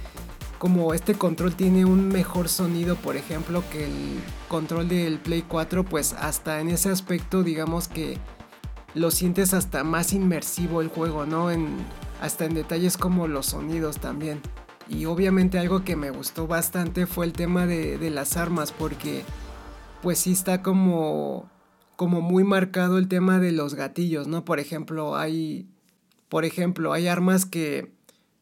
como 0.57 0.95
este 0.95 1.13
control 1.13 1.53
tiene 1.53 1.85
un 1.85 2.07
mejor 2.07 2.49
sonido, 2.49 2.95
por 2.95 3.15
ejemplo, 3.15 3.63
que 3.71 3.85
el 3.85 4.19
control 4.47 4.89
del 4.89 5.19
Play 5.19 5.43
4, 5.47 5.85
pues 5.85 6.13
hasta 6.13 6.59
en 6.59 6.69
ese 6.69 6.89
aspecto 6.89 7.43
digamos 7.43 7.87
que 7.87 8.17
lo 8.95 9.11
sientes 9.11 9.53
hasta 9.53 9.83
más 9.83 10.11
inmersivo 10.11 10.81
el 10.81 10.87
juego, 10.87 11.27
¿no? 11.27 11.51
En, 11.51 11.67
hasta 12.19 12.45
en 12.45 12.55
detalles 12.55 12.97
como 12.97 13.27
los 13.27 13.45
sonidos 13.45 13.99
también. 13.99 14.41
Y 14.89 15.05
obviamente 15.05 15.59
algo 15.59 15.83
que 15.83 15.95
me 15.95 16.09
gustó 16.09 16.47
bastante 16.47 17.05
fue 17.05 17.27
el 17.27 17.33
tema 17.33 17.67
de, 17.67 18.09
las 18.09 18.37
armas, 18.37 18.71
porque 18.71 19.21
pues 20.01 20.17
sí 20.17 20.31
está 20.31 20.63
como, 20.63 21.47
como 22.01 22.19
muy 22.19 22.43
marcado 22.43 22.97
el 22.97 23.07
tema 23.07 23.37
de 23.37 23.51
los 23.51 23.75
gatillos, 23.75 24.25
¿no? 24.25 24.43
Por 24.43 24.59
ejemplo, 24.59 25.15
hay, 25.15 25.67
por 26.29 26.45
ejemplo, 26.45 26.93
hay 26.93 27.05
armas 27.07 27.45
que 27.45 27.91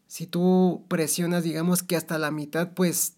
si 0.07 0.27
tú 0.27 0.85
presionas, 0.87 1.43
digamos 1.43 1.83
que 1.83 1.97
hasta 1.97 2.17
la 2.17 2.31
mitad, 2.31 2.71
pues 2.73 3.17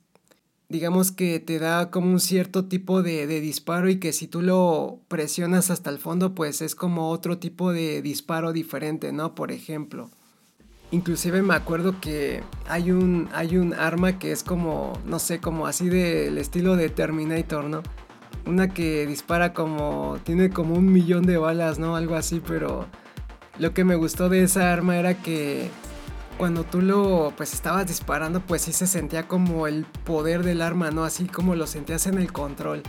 digamos 0.68 1.12
que 1.12 1.40
te 1.40 1.60
da 1.60 1.92
como 1.92 2.10
un 2.10 2.20
cierto 2.20 2.66
tipo 2.66 3.04
de, 3.04 3.28
de, 3.28 3.40
disparo 3.40 3.88
y 3.88 4.00
que 4.00 4.14
si 4.14 4.26
tú 4.26 4.42
lo 4.42 5.02
presionas 5.10 5.70
hasta 5.70 5.92
el 5.92 6.00
fondo, 6.00 6.34
pues 6.34 6.64
es 6.64 6.74
como 6.74 7.10
otro 7.10 7.38
tipo 7.38 7.72
de 7.72 8.02
disparo 8.02 8.52
diferente, 8.52 9.12
¿no? 9.12 9.36
Por 9.36 9.52
ejemplo. 9.52 10.10
Inclusive 10.90 11.44
me 11.44 11.54
acuerdo 11.54 12.02
que 12.02 12.42
hay 12.68 12.90
un, 12.90 13.30
hay 13.32 13.58
un 13.58 13.76
arma 13.76 14.18
que 14.18 14.32
es 14.32 14.44
como, 14.44 15.00
no 15.06 15.20
sé, 15.20 15.40
como 15.40 15.68
así 15.68 15.88
del 15.88 16.40
estilo 16.40 16.76
de 16.78 16.90
Terminator, 16.90 17.66
¿no? 17.66 17.84
Una 18.46 18.70
que 18.70 19.06
dispara 19.06 19.54
como, 19.54 20.18
tiene 20.24 20.50
como 20.50 20.76
un 20.76 20.92
millón 20.92 21.24
de 21.26 21.38
balas, 21.38 21.80
¿no? 21.80 21.96
Algo 21.96 22.16
así, 22.16 22.42
pero 22.46 22.88
lo 23.60 23.74
que 23.74 23.84
me 23.84 23.96
gustó 23.96 24.30
de 24.30 24.44
esa 24.44 24.72
arma 24.72 24.98
era 24.98 25.16
que 25.16 25.70
cuando 26.38 26.64
tú 26.64 26.82
lo, 26.82 27.34
pues 27.38 27.54
estabas 27.54 27.88
disparando, 27.88 28.40
pues 28.40 28.64
sí 28.64 28.74
se 28.74 28.88
sentía 28.88 29.28
como 29.28 29.68
el 29.68 29.86
poder 30.06 30.44
del 30.44 30.62
arma, 30.62 30.92
¿no? 30.92 31.04
Así 31.04 31.26
como 31.26 31.56
lo 31.56 31.68
sentías 31.68 32.08
en 32.08 32.18
el 32.18 32.32
control. 32.32 32.82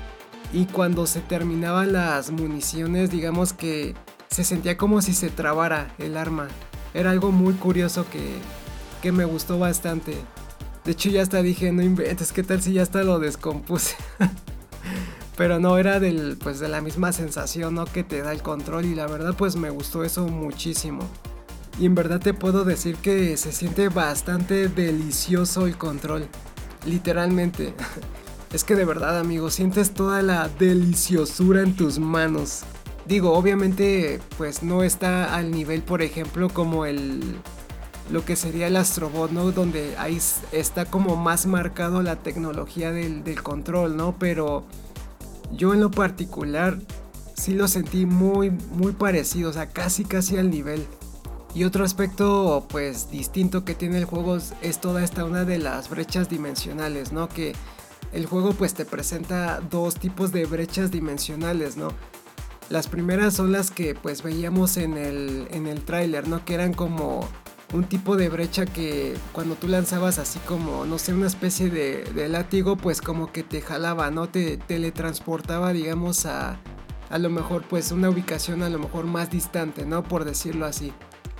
Y 0.53 0.67
cuando 0.67 1.07
se 1.07 1.21
terminaban 1.21 1.93
las 1.93 2.31
municiones, 2.31 3.11
digamos 3.11 3.53
que 3.53 3.95
se 4.29 4.45
sentía 4.45 4.77
como 4.77 5.03
si 5.03 5.13
se 5.13 5.31
trabara 5.31 5.95
el 5.99 6.17
arma 6.17 6.49
era 6.95 7.11
algo 7.11 7.33
muy 7.33 7.55
curioso 7.55 8.07
que, 8.11 8.35
que 9.01 9.13
me 9.13 9.25
gustó 9.25 9.59
bastante. 9.59 10.15
De 10.85 10.93
hecho 10.93 11.09
ya 11.11 11.23
hasta 11.23 11.43
dije, 11.43 11.73
no 11.73 11.83
inventes, 11.83 12.33
¿qué 12.33 12.43
tal 12.43 12.61
si 12.61 12.73
ya 12.75 12.83
hasta 12.83 13.03
lo 13.03 13.19
descompuse? 13.19 13.95
Pero 15.37 15.59
no, 15.59 15.79
era 15.79 15.99
del, 15.99 16.37
pues 16.43 16.61
de 16.61 16.69
la 16.69 16.81
misma 16.81 17.13
sensación 17.13 17.75
¿no? 17.75 17.87
que 17.87 18.05
te 18.05 18.21
da 18.23 18.33
el 18.33 18.43
control 18.43 18.85
y 18.85 18.95
la 18.95 19.07
verdad 19.07 19.35
pues 19.37 19.57
me 19.57 19.71
gustó 19.71 20.05
eso 20.05 20.27
muchísimo. 20.27 21.09
Y 21.79 21.87
en 21.87 21.95
verdad 21.95 22.21
te 22.21 22.35
puedo 22.35 22.65
decir 22.65 22.97
que 22.97 23.37
se 23.37 23.53
siente 23.53 23.89
bastante 23.89 24.69
delicioso 24.69 25.67
el 25.67 25.77
control. 25.77 26.29
Literalmente. 26.87 27.75
Es 28.53 28.65
que 28.65 28.77
de 28.77 28.85
verdad 28.85 29.19
amigos, 29.19 29.55
sientes 29.55 29.95
toda 29.95 30.21
la 30.21 30.47
deliciosura 30.47 31.63
en 31.63 31.75
tus 31.75 31.99
manos. 31.99 32.65
Digo, 33.07 33.33
obviamente, 33.33 34.21
pues 34.37 34.63
no 34.63 34.83
está 34.83 35.35
al 35.35 35.51
nivel, 35.51 35.83
por 35.83 36.03
ejemplo, 36.03 36.51
como 36.51 36.85
el 36.85 37.39
lo 38.11 38.27
que 38.27 38.37
sería 38.37 38.67
el 38.67 38.77
Astrobot, 38.77 39.31
¿no? 39.31 39.53
Donde 39.53 39.97
ahí 39.97 40.19
está 40.53 40.85
como 40.85 41.17
más 41.17 41.47
marcado 41.47 42.03
la 42.03 42.17
tecnología 42.17 42.93
del, 42.93 43.25
del, 43.25 43.43
control, 43.43 43.97
¿no? 43.97 44.17
Pero 44.19 44.65
yo 45.53 45.75
en 45.75 45.81
lo 45.81 45.91
particular 45.91 46.79
sí 47.35 47.55
lo 47.55 47.69
sentí 47.69 48.07
muy, 48.07 48.51
muy 48.51 48.93
parecido, 48.93 49.51
o 49.51 49.53
sea, 49.53 49.69
casi, 49.69 50.05
casi 50.05 50.37
al 50.39 50.51
nivel. 50.51 50.87
Y 51.55 51.65
otro 51.65 51.85
aspecto, 51.85 52.67
pues, 52.71 53.11
distinto 53.11 53.65
que 53.65 53.75
tiene 53.75 53.99
el 53.99 54.05
juego 54.05 54.39
es 54.63 54.81
toda 54.81 55.05
esta 55.05 55.25
una 55.25 55.45
de 55.45 55.59
las 55.59 55.91
brechas 55.91 56.29
dimensionales, 56.31 57.13
¿no? 57.13 57.29
Que 57.29 57.55
el 58.13 58.27
juego, 58.27 58.53
pues, 58.53 58.75
te 58.75 58.85
presenta 58.85 59.61
dos 59.61 59.97
tipos 59.97 60.33
de 60.33 60.47
brechas 60.47 60.91
dimensionales, 60.91 61.77
¿no? 61.77 61.89
Las 62.71 62.89
primeras 62.89 63.35
son 63.35 63.53
las 63.53 63.71
que 63.71 63.95
pues 63.95 64.23
veíamos 64.23 64.79
en 64.79 64.97
el, 64.97 65.47
en 65.51 65.67
el 65.67 65.85
tráiler, 65.85 66.27
¿no? 66.27 66.43
Que 66.45 66.55
eran 66.55 66.73
como 66.73 67.29
un 67.73 67.85
tipo 67.85 68.17
de 68.17 68.29
brecha 68.29 68.67
que 68.67 69.15
cuando 69.33 69.55
tú 69.55 69.69
lanzabas 69.69 70.19
así 70.19 70.39
como, 70.41 70.85
no 70.85 70.99
sé, 70.99 71.15
una 71.15 71.27
especie 71.27 71.71
de, 71.71 72.29
látigo, 72.29 72.77
pues 72.77 73.01
como 73.01 73.33
que 73.33 73.43
te 73.43 73.61
jalaba, 73.61 74.11
¿no? 74.11 74.29
Te 74.29 74.57
teletransportaba, 74.57 75.73
digamos, 75.73 76.27
a, 76.27 76.61
a 77.11 77.19
lo 77.19 77.31
mejor 77.31 77.65
pues 77.69 77.93
una 77.93 78.11
ubicación 78.11 78.63
a 78.63 78.69
lo 78.69 78.79
mejor 78.79 79.07
más 79.07 79.31
distante, 79.31 79.87
¿no? 79.87 80.03
Por 80.03 80.25
decirlo 80.25 80.67
así. 80.67 80.93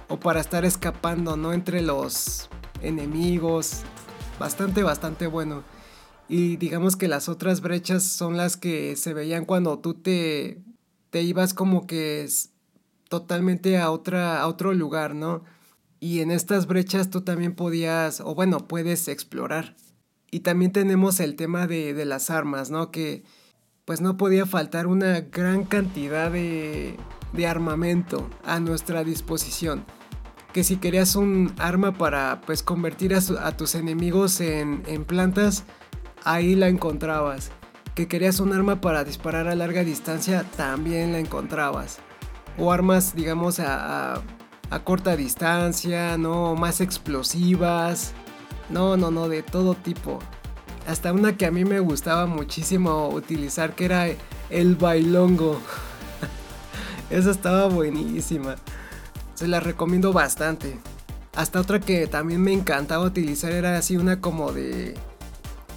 O 0.09 0.19
para 0.19 0.41
estar 0.41 0.65
escapando, 0.65 1.37
¿no? 1.37 1.53
Entre 1.53 1.83
los 1.83 2.49
enemigos. 2.81 3.83
Bastante, 4.39 4.83
bastante 4.83 5.27
bueno. 5.27 5.63
Y 6.29 6.57
digamos 6.57 6.97
que 6.97 7.09
las 7.09 7.29
otras 7.29 7.61
brechas 7.61 8.03
son 8.03 8.37
las 8.37 8.57
que 8.57 8.97
se 8.97 9.13
veían 9.15 9.45
cuando 9.45 9.79
tú 9.79 9.95
te 9.95 10.63
te 11.13 11.21
ibas 11.21 11.53
como 11.53 11.87
que 11.87 12.27
totalmente 13.11 13.77
a, 13.77 13.91
otra, 13.91 14.41
a 14.41 14.49
otro 14.49 14.73
lugar, 14.73 15.15
¿no? 15.15 15.45
Y 16.03 16.19
en 16.19 16.33
estas 16.33 16.67
brechas 16.67 17.11
tú 17.11 17.21
también 17.21 17.55
podías, 17.55 18.21
o 18.21 18.35
bueno, 18.35 18.67
puedes 18.67 19.07
explorar. 19.07 19.77
Y 20.33 20.41
también 20.41 20.73
tenemos 20.73 21.21
el 21.21 21.37
tema 21.37 21.69
de, 21.69 21.95
de 21.95 22.05
las 22.05 22.29
armas, 22.29 22.73
¿no? 22.73 22.91
Que 22.91 23.23
pues 23.85 24.01
no 24.01 24.17
podía 24.17 24.45
faltar 24.45 24.89
una 24.89 25.21
gran 25.21 25.63
cantidad 25.63 26.33
de, 26.33 26.97
de 27.33 27.47
armamento 27.47 28.29
a 28.43 28.59
nuestra 28.59 29.05
disposición. 29.05 29.85
Que 30.53 30.65
si 30.65 30.79
querías 30.79 31.15
un 31.15 31.55
arma 31.59 31.97
para 31.97 32.41
pues 32.47 32.65
convertir 32.65 33.15
a, 33.15 33.21
a 33.47 33.57
tus 33.57 33.77
enemigos 33.77 34.41
en, 34.41 34.83
en 34.89 35.05
plantas, 35.05 35.63
ahí 36.25 36.57
la 36.57 36.67
encontrabas 36.67 37.53
que 37.95 38.09
querías 38.09 38.41
un 38.41 38.53
arma 38.53 38.81
para 38.81 39.05
disparar 39.05 39.47
a 39.47 39.55
larga 39.55 39.85
distancia, 39.85 40.45
también 40.57 41.13
la 41.13 41.21
encontrabas. 41.21 41.99
O 42.59 42.73
armas, 42.73 43.15
digamos, 43.15 43.61
a, 43.61 44.17
a, 44.17 44.23
corta 44.81 45.17
distancia, 45.17 46.17
¿no? 46.19 46.55
Más 46.55 46.81
explosivas. 46.81 48.13
No, 48.71 48.97
no, 48.97 49.11
no, 49.11 49.29
de 49.29 49.43
todo 49.43 49.75
tipo. 49.75 50.19
Hasta 50.87 51.13
una 51.13 51.37
que 51.37 51.47
a 51.47 51.51
mí 51.51 51.65
me 51.65 51.79
gustaba 51.81 52.27
muchísimo 52.27 53.09
utilizar, 53.09 53.75
que 53.75 53.85
era 53.85 54.07
el 54.51 54.77
bailongo. 54.77 55.61
Esa 57.11 57.31
estaba 57.31 57.67
buenísima. 57.67 58.57
Se 59.35 59.47
la 59.47 59.61
recomiendo 59.61 60.13
bastante. 60.13 60.79
Hasta 61.35 61.61
otra 61.61 61.81
que 61.81 62.07
también 62.07 62.43
me 62.43 62.53
encantaba 62.53 63.05
utilizar 63.05 63.53
era 63.53 63.77
así 63.77 63.97
una 63.97 64.21
como 64.21 64.53
de 64.53 64.95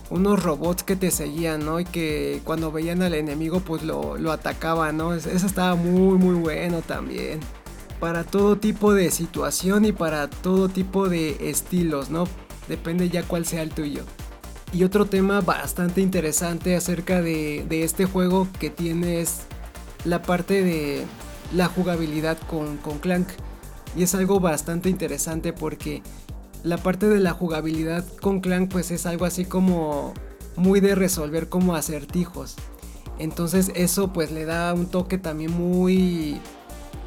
unos 0.09 0.41
robots 0.43 0.83
que 0.83 0.95
te 0.95 1.11
seguían, 1.11 1.65
¿no? 1.65 1.79
Y 1.79 1.85
que 1.85 2.41
cuando 2.43 2.71
veían 2.71 3.01
al 3.01 3.13
enemigo 3.13 3.59
pues 3.59 3.83
lo, 3.83 4.17
lo 4.17 4.31
atacaban, 4.31 4.97
¿no? 4.97 5.13
Eso 5.13 5.29
estaba 5.29 5.75
muy 5.75 6.17
muy 6.17 6.35
bueno 6.35 6.81
también. 6.81 7.39
Para 7.99 8.23
todo 8.23 8.57
tipo 8.57 8.93
de 8.93 9.09
situación 9.11 9.85
y 9.85 9.91
para 9.91 10.29
todo 10.29 10.69
tipo 10.69 11.09
de 11.09 11.49
estilos, 11.49 12.09
¿no? 12.09 12.25
Depende 12.67 13.09
ya 13.09 13.23
cuál 13.23 13.45
sea 13.45 13.61
el 13.61 13.69
tuyo. 13.69 14.03
Y 14.73 14.83
otro 14.83 15.05
tema 15.05 15.41
bastante 15.41 16.01
interesante 16.01 16.75
acerca 16.75 17.21
de, 17.21 17.65
este 17.69 18.05
juego 18.05 18.47
que 18.59 18.69
tiene 18.69 19.21
es 19.21 19.41
la 20.03 20.21
parte 20.21 20.63
de 20.63 21.05
la 21.53 21.67
jugabilidad 21.67 22.37
con, 22.47 22.77
con 22.77 22.99
Clank. 22.99 23.27
Y 23.95 24.03
es 24.03 24.13
algo 24.15 24.39
bastante 24.39 24.89
interesante 24.89 25.53
porque 25.53 26.01
la 26.63 26.77
parte 26.77 27.07
de 27.07 27.19
la 27.19 27.31
jugabilidad 27.31 28.03
con 28.21 28.41
Clank 28.41 28.71
pues 28.71 28.91
es 28.91 29.05
algo 29.05 29.25
así 29.25 29.45
como 29.45 30.13
muy 30.57 30.79
de 30.79 30.95
resolver 30.95 31.47
como 31.47 31.75
acertijos. 31.75 32.55
Entonces 33.19 33.71
eso 33.75 34.11
pues 34.11 34.31
le 34.31 34.45
da 34.45 34.73
un 34.73 34.87
toque 34.87 35.17
también 35.17 35.51
muy 35.51 36.41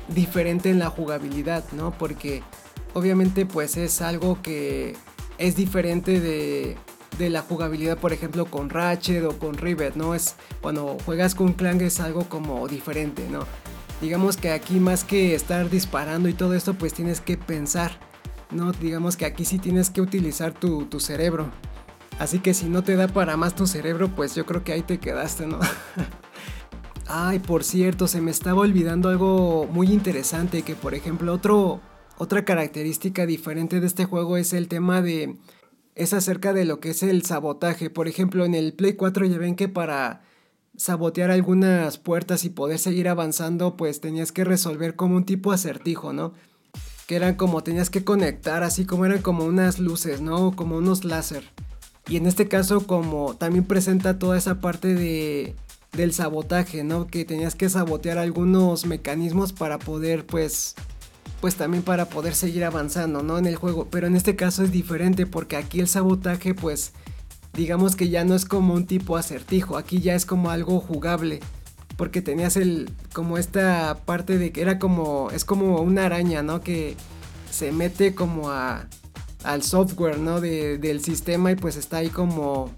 diferente 0.08 0.70
en 0.70 0.78
la 0.78 0.90
jugabilidad, 0.90 1.64
¿no? 1.72 1.92
Porque 1.92 2.42
obviamente 2.94 3.46
pues 3.46 3.76
es 3.76 4.00
algo 4.00 4.40
que 4.42 4.96
es 5.38 5.56
diferente 5.56 6.20
de, 6.20 6.76
de 7.18 7.30
la 7.30 7.42
jugabilidad, 7.42 7.98
por 7.98 8.12
ejemplo, 8.12 8.46
con 8.46 8.70
Ratchet 8.70 9.24
o 9.24 9.38
con 9.38 9.54
Rivet, 9.54 9.94
¿no? 9.96 10.14
Es 10.14 10.36
cuando 10.60 10.96
juegas 11.04 11.34
con 11.34 11.52
Clank 11.52 11.82
es 11.82 12.00
algo 12.00 12.28
como 12.28 12.66
diferente, 12.68 13.28
¿no? 13.30 13.46
Digamos 14.00 14.36
que 14.36 14.52
aquí 14.52 14.78
más 14.78 15.04
que 15.04 15.34
estar 15.34 15.68
disparando 15.70 16.28
y 16.28 16.34
todo 16.34 16.54
esto, 16.54 16.74
pues 16.74 16.94
tienes 16.94 17.20
que 17.20 17.36
pensar, 17.36 17.98
¿no? 18.50 18.72
Digamos 18.72 19.16
que 19.16 19.26
aquí 19.26 19.44
sí 19.44 19.58
tienes 19.58 19.90
que 19.90 20.00
utilizar 20.00 20.52
tu, 20.52 20.86
tu 20.86 21.00
cerebro. 21.00 21.50
Así 22.18 22.38
que 22.40 22.54
si 22.54 22.68
no 22.68 22.82
te 22.82 22.96
da 22.96 23.08
para 23.08 23.36
más 23.36 23.54
tu 23.54 23.66
cerebro, 23.66 24.08
pues 24.08 24.34
yo 24.34 24.46
creo 24.46 24.64
que 24.64 24.72
ahí 24.72 24.82
te 24.82 24.98
quedaste, 24.98 25.46
¿no? 25.46 25.58
Ay, 27.10 27.38
por 27.38 27.64
cierto, 27.64 28.06
se 28.06 28.20
me 28.20 28.30
estaba 28.30 28.60
olvidando 28.60 29.08
algo 29.08 29.66
muy 29.72 29.90
interesante, 29.90 30.60
que 30.60 30.74
por 30.74 30.92
ejemplo 30.92 31.32
otro, 31.32 31.80
otra 32.18 32.44
característica 32.44 33.24
diferente 33.24 33.80
de 33.80 33.86
este 33.86 34.04
juego 34.04 34.36
es 34.36 34.52
el 34.52 34.68
tema 34.68 35.00
de... 35.00 35.38
es 35.94 36.12
acerca 36.12 36.52
de 36.52 36.66
lo 36.66 36.80
que 36.80 36.90
es 36.90 37.02
el 37.02 37.24
sabotaje. 37.24 37.88
Por 37.88 38.08
ejemplo, 38.08 38.44
en 38.44 38.54
el 38.54 38.74
Play 38.74 38.92
4 38.92 39.24
ya 39.24 39.38
ven 39.38 39.56
que 39.56 39.68
para 39.68 40.22
sabotear 40.76 41.30
algunas 41.30 41.96
puertas 41.96 42.44
y 42.44 42.50
poder 42.50 42.78
seguir 42.78 43.08
avanzando, 43.08 43.74
pues 43.78 44.02
tenías 44.02 44.30
que 44.30 44.44
resolver 44.44 44.94
como 44.94 45.16
un 45.16 45.24
tipo 45.24 45.50
acertijo, 45.50 46.12
¿no? 46.12 46.34
Que 47.06 47.16
eran 47.16 47.36
como 47.36 47.62
tenías 47.62 47.88
que 47.88 48.04
conectar, 48.04 48.62
así 48.62 48.84
como 48.84 49.06
eran 49.06 49.22
como 49.22 49.46
unas 49.46 49.78
luces, 49.78 50.20
¿no? 50.20 50.54
Como 50.54 50.76
unos 50.76 51.06
láser. 51.06 51.44
Y 52.06 52.18
en 52.18 52.26
este 52.26 52.48
caso 52.48 52.86
como 52.86 53.34
también 53.34 53.64
presenta 53.64 54.18
toda 54.18 54.36
esa 54.36 54.60
parte 54.60 54.94
de 54.94 55.56
del 55.92 56.12
sabotaje, 56.12 56.84
¿no? 56.84 57.06
Que 57.06 57.24
tenías 57.24 57.54
que 57.54 57.68
sabotear 57.68 58.18
algunos 58.18 58.86
mecanismos 58.86 59.52
para 59.52 59.78
poder 59.78 60.26
pues 60.26 60.74
pues 61.40 61.54
también 61.54 61.84
para 61.84 62.08
poder 62.08 62.34
seguir 62.34 62.64
avanzando, 62.64 63.22
¿no? 63.22 63.38
En 63.38 63.46
el 63.46 63.56
juego, 63.56 63.88
pero 63.90 64.08
en 64.08 64.16
este 64.16 64.34
caso 64.34 64.64
es 64.64 64.72
diferente 64.72 65.24
porque 65.24 65.56
aquí 65.56 65.78
el 65.80 65.88
sabotaje 65.88 66.54
pues 66.54 66.92
digamos 67.54 67.96
que 67.96 68.08
ya 68.08 68.24
no 68.24 68.34
es 68.34 68.44
como 68.44 68.74
un 68.74 68.86
tipo 68.86 69.16
acertijo, 69.16 69.76
aquí 69.76 70.00
ya 70.00 70.14
es 70.14 70.24
como 70.24 70.50
algo 70.50 70.80
jugable. 70.80 71.40
Porque 71.96 72.22
tenías 72.22 72.56
el, 72.56 72.92
como 73.12 73.38
esta 73.38 73.98
parte 74.04 74.38
de 74.38 74.52
que 74.52 74.62
era 74.62 74.78
como, 74.78 75.30
es 75.32 75.44
como 75.44 75.80
una 75.80 76.06
araña, 76.06 76.44
¿no? 76.44 76.60
Que 76.60 76.96
se 77.50 77.72
mete 77.72 78.14
como 78.14 78.50
a, 78.50 78.86
al 79.42 79.64
software, 79.64 80.18
¿no? 80.18 80.40
De, 80.40 80.78
del 80.78 81.02
sistema 81.02 81.50
y 81.50 81.56
pues 81.56 81.74
está 81.74 81.96
ahí 81.96 82.08
como, 82.08 82.70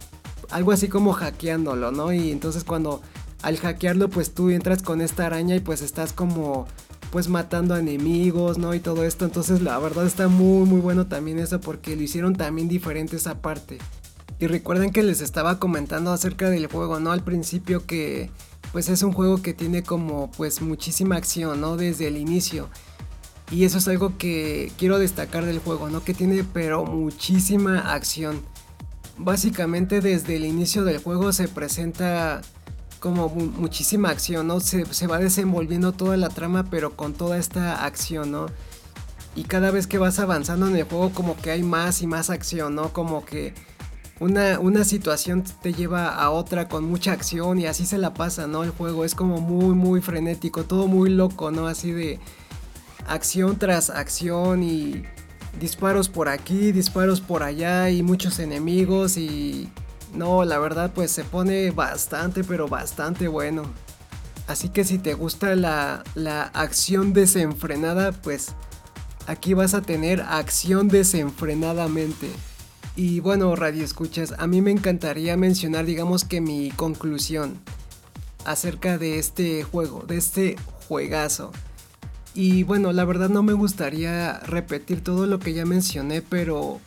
algo 0.50 0.72
así 0.72 0.88
como 0.88 1.12
hackeándolo, 1.12 1.92
¿no? 1.92 2.12
Y 2.12 2.30
entonces 2.30 2.64
cuando 2.64 3.00
al 3.42 3.56
hackearlo 3.56 4.08
pues 4.10 4.32
tú 4.32 4.50
entras 4.50 4.82
con 4.82 5.00
esta 5.00 5.26
araña 5.26 5.56
y 5.56 5.60
pues 5.60 5.82
estás 5.82 6.12
como 6.12 6.66
pues 7.10 7.28
matando 7.28 7.76
enemigos, 7.76 8.58
¿no? 8.58 8.74
Y 8.74 8.80
todo 8.80 9.04
esto. 9.04 9.24
Entonces 9.24 9.62
la 9.62 9.78
verdad 9.78 10.06
está 10.06 10.28
muy 10.28 10.68
muy 10.68 10.80
bueno 10.80 11.06
también 11.06 11.38
eso 11.38 11.60
porque 11.60 11.96
lo 11.96 12.02
hicieron 12.02 12.34
también 12.34 12.68
diferente 12.68 13.16
esa 13.16 13.40
parte. 13.40 13.78
Y 14.38 14.46
recuerden 14.46 14.90
que 14.90 15.02
les 15.02 15.20
estaba 15.20 15.58
comentando 15.58 16.12
acerca 16.12 16.48
del 16.48 16.66
juego, 16.66 16.98
¿no? 16.98 17.12
Al 17.12 17.22
principio 17.22 17.86
que 17.86 18.30
pues 18.72 18.88
es 18.88 19.02
un 19.02 19.12
juego 19.12 19.42
que 19.42 19.52
tiene 19.52 19.82
como 19.82 20.30
pues 20.30 20.62
muchísima 20.62 21.16
acción, 21.16 21.60
¿no? 21.60 21.76
Desde 21.76 22.08
el 22.08 22.16
inicio. 22.16 22.68
Y 23.50 23.64
eso 23.64 23.78
es 23.78 23.88
algo 23.88 24.16
que 24.16 24.70
quiero 24.78 24.98
destacar 24.98 25.44
del 25.44 25.58
juego, 25.58 25.90
¿no? 25.90 26.04
Que 26.04 26.14
tiene 26.14 26.44
pero 26.44 26.84
muchísima 26.84 27.92
acción. 27.92 28.40
Básicamente 29.22 30.00
desde 30.00 30.36
el 30.36 30.44
inicio 30.44 30.84
del 30.84 30.98
juego 30.98 31.32
se 31.32 31.46
presenta 31.46 32.40
como 33.00 33.28
muchísima 33.28 34.08
acción, 34.10 34.46
¿no? 34.46 34.60
Se, 34.60 34.86
se 34.86 35.06
va 35.06 35.18
desenvolviendo 35.18 35.92
toda 35.92 36.16
la 36.16 36.28
trama 36.28 36.64
pero 36.70 36.96
con 36.96 37.12
toda 37.12 37.38
esta 37.38 37.84
acción, 37.84 38.32
¿no? 38.32 38.46
Y 39.36 39.44
cada 39.44 39.70
vez 39.70 39.86
que 39.86 39.98
vas 39.98 40.18
avanzando 40.18 40.66
en 40.68 40.76
el 40.76 40.84
juego 40.84 41.10
como 41.10 41.36
que 41.36 41.50
hay 41.50 41.62
más 41.62 42.02
y 42.02 42.06
más 42.06 42.30
acción, 42.30 42.74
¿no? 42.74 42.92
Como 42.92 43.24
que 43.24 43.54
una, 44.20 44.84
situación 44.84 45.44
te 45.62 45.72
lleva 45.72 46.08
a 46.08 46.30
otra 46.30 46.68
con 46.68 46.84
mucha 46.84 47.12
acción 47.12 47.58
y 47.58 47.66
así 47.66 47.86
se 47.86 47.96
la 47.96 48.12
pasa, 48.12 48.46
¿no? 48.46 48.64
El 48.64 48.70
juego 48.70 49.04
es 49.04 49.14
como 49.14 49.40
muy, 49.40 49.74
muy 49.74 50.02
frenético, 50.02 50.64
todo 50.64 50.86
muy 50.88 51.10
loco, 51.10 51.50
¿no? 51.50 51.66
Así 51.66 51.92
de 51.92 52.20
acción 53.06 53.58
tras 53.58 53.88
acción 53.88 54.62
y 54.62 55.04
disparos 55.60 56.08
por 56.08 56.28
aquí, 56.28 56.72
disparos 56.72 57.20
por 57.20 57.44
allá 57.44 57.90
y 57.90 58.02
muchos 58.02 58.38
enemigos 58.40 59.16
y... 59.16 59.70
No, 60.12 60.44
la 60.44 60.58
verdad 60.58 60.90
pues 60.92 61.12
se 61.12 61.22
pone 61.22 61.70
bastante, 61.70 62.42
pero 62.42 62.66
bastante 62.66 63.28
bueno. 63.28 63.62
Así 64.48 64.68
que 64.68 64.82
si 64.82 64.98
te 64.98 65.14
gusta 65.14 65.54
la, 65.54 66.02
la 66.16 66.42
acción 66.42 67.12
desenfrenada, 67.12 68.10
pues 68.10 68.54
aquí 69.28 69.54
vas 69.54 69.74
a 69.74 69.82
tener 69.82 70.20
acción 70.22 70.88
desenfrenadamente. 70.88 72.28
Y 72.96 73.20
bueno, 73.20 73.54
radio 73.54 73.84
escuchas, 73.84 74.34
a 74.36 74.48
mí 74.48 74.60
me 74.60 74.72
encantaría 74.72 75.36
mencionar, 75.36 75.84
digamos 75.84 76.24
que 76.24 76.40
mi 76.40 76.72
conclusión 76.72 77.60
acerca 78.44 78.98
de 78.98 79.20
este 79.20 79.62
juego, 79.62 80.02
de 80.08 80.16
este 80.16 80.56
juegazo. 80.88 81.52
Y 82.34 82.62
bueno, 82.62 82.92
la 82.92 83.04
verdad 83.04 83.28
no 83.28 83.42
me 83.42 83.52
gustaría 83.52 84.38
repetir 84.40 85.02
todo 85.02 85.26
lo 85.26 85.38
que 85.40 85.52
ya 85.52 85.66
mencioné, 85.66 86.22
pero 86.22 86.80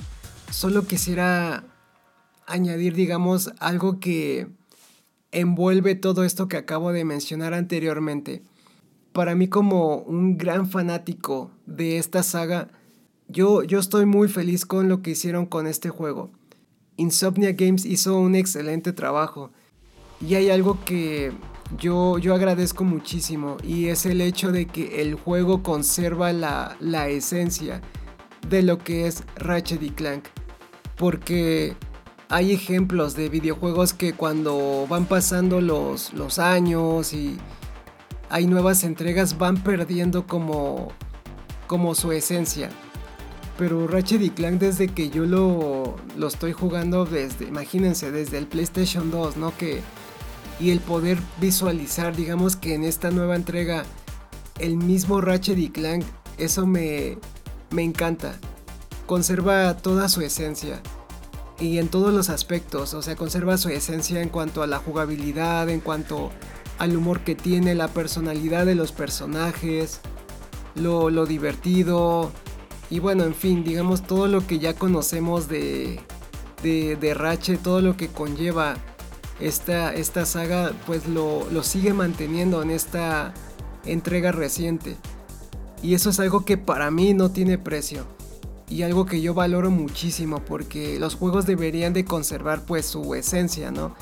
solo 0.49 0.85
quisiera 0.87 1.63
añadir, 2.47 2.93
digamos, 2.93 3.51
algo 3.59 3.99
que 3.99 4.47
envuelve 5.31 5.95
todo 5.95 6.23
esto 6.23 6.47
que 6.47 6.57
acabo 6.57 6.91
de 6.93 7.03
mencionar 7.03 7.53
anteriormente. 7.53 8.41
Para 9.11 9.35
mí 9.35 9.47
como 9.47 9.97
un 9.97 10.37
gran 10.37 10.69
fanático 10.69 11.51
de 11.65 11.97
esta 11.97 12.23
saga, 12.23 12.69
yo, 13.27 13.63
estoy 13.63 14.05
muy 14.05 14.27
feliz 14.27 14.65
con 14.65 14.89
lo 14.89 15.01
que 15.01 15.11
hicieron 15.11 15.45
con 15.45 15.67
este 15.67 15.89
juego. 15.89 16.29
Insomnia 16.97 17.51
Games 17.53 17.85
hizo 17.85 18.19
un 18.19 18.35
excelente 18.35 18.93
trabajo. 18.93 19.51
Y 20.21 20.35
hay 20.35 20.49
algo 20.49 20.83
que 20.85 21.31
yo, 21.77 22.17
yo 22.17 22.33
agradezco 22.33 22.83
muchísimo 22.83 23.57
y 23.63 23.87
es 23.87 24.05
el 24.05 24.21
hecho 24.21 24.51
de 24.51 24.65
que 24.65 25.01
el 25.01 25.15
juego 25.15 25.63
conserva 25.63 26.33
la, 26.33 26.75
la 26.79 27.07
esencia 27.07 27.81
de 28.49 28.61
lo 28.61 28.77
que 28.77 29.07
es 29.07 29.23
Ratchet 29.35 29.81
y 29.81 29.89
Clank. 29.89 30.25
Porque 30.97 31.75
hay 32.29 32.51
ejemplos 32.51 33.15
de 33.15 33.29
videojuegos 33.29 33.93
que 33.93 34.13
cuando 34.13 34.85
van 34.89 35.05
pasando 35.05 35.61
los, 35.61 36.13
los 36.13 36.39
años 36.39 37.13
y 37.13 37.37
hay 38.29 38.47
nuevas 38.47 38.83
entregas 38.83 39.37
van 39.37 39.63
perdiendo 39.63 40.25
como, 40.27 40.91
como 41.67 41.95
su 41.95 42.11
esencia. 42.11 42.69
Pero 43.57 43.87
Ratchet 43.87 44.21
y 44.21 44.29
Clank 44.29 44.59
desde 44.59 44.87
que 44.87 45.09
yo 45.09 45.25
lo, 45.25 45.95
lo 46.17 46.27
estoy 46.27 46.53
jugando 46.53 47.05
desde, 47.05 47.45
imagínense, 47.45 48.11
desde 48.11 48.39
el 48.39 48.47
PlayStation 48.47 49.11
2, 49.11 49.37
¿no? 49.37 49.55
Que, 49.57 49.81
y 50.59 50.71
el 50.71 50.79
poder 50.79 51.17
visualizar, 51.39 52.15
digamos 52.15 52.55
que 52.55 52.75
en 52.75 52.83
esta 52.83 53.11
nueva 53.11 53.35
entrega, 53.35 53.83
el 54.59 54.77
mismo 54.77 55.21
Ratchet 55.21 55.57
y 55.57 55.69
Clank, 55.69 56.03
eso 56.37 56.65
me, 56.65 57.17
me 57.71 57.83
encanta. 57.83 58.35
Conserva 59.05 59.75
toda 59.77 60.09
su 60.09 60.21
esencia. 60.21 60.81
Y 61.59 61.77
en 61.77 61.87
todos 61.87 62.13
los 62.13 62.29
aspectos, 62.29 62.93
o 62.93 63.01
sea, 63.01 63.15
conserva 63.15 63.57
su 63.57 63.69
esencia 63.69 64.21
en 64.21 64.29
cuanto 64.29 64.63
a 64.63 64.67
la 64.67 64.79
jugabilidad, 64.79 65.69
en 65.69 65.79
cuanto 65.79 66.31
al 66.79 66.95
humor 66.95 67.21
que 67.21 67.35
tiene, 67.35 67.75
la 67.75 67.87
personalidad 67.87 68.65
de 68.65 68.75
los 68.75 68.91
personajes, 68.91 70.01
lo, 70.75 71.09
lo 71.09 71.25
divertido, 71.25 72.31
y 72.89 72.99
bueno, 72.99 73.23
en 73.23 73.33
fin, 73.33 73.63
digamos 73.63 74.03
todo 74.03 74.27
lo 74.27 74.45
que 74.45 74.59
ya 74.59 74.73
conocemos 74.73 75.47
de, 75.47 75.99
de, 76.61 76.95
de 76.95 77.13
Ratchet, 77.13 77.61
todo 77.61 77.81
lo 77.81 77.97
que 77.97 78.07
conlleva 78.07 78.75
esta, 79.47 79.93
esta 79.93 80.25
saga, 80.25 80.73
pues 80.85 81.07
lo, 81.07 81.49
lo 81.51 81.63
sigue 81.63 81.93
manteniendo 81.93 82.61
en 82.61 82.71
esta 82.71 83.33
entrega 83.85 84.31
reciente. 84.31 84.95
Y 85.81 85.95
eso 85.95 86.09
es 86.09 86.19
algo 86.19 86.45
que 86.45 86.57
para 86.57 86.91
mí 86.91 87.13
no 87.13 87.31
tiene 87.31 87.57
precio. 87.57 88.05
Y 88.69 88.83
algo 88.83 89.05
que 89.05 89.21
yo 89.21 89.33
valoro 89.33 89.69
muchísimo 89.69 90.39
porque 90.39 90.97
los 90.99 91.15
juegos 91.15 91.45
deberían 91.45 91.93
de 91.93 92.05
conservar 92.05 92.65
pues 92.65 92.85
su 92.85 93.13
esencia, 93.13 93.69
¿no? 93.71 93.93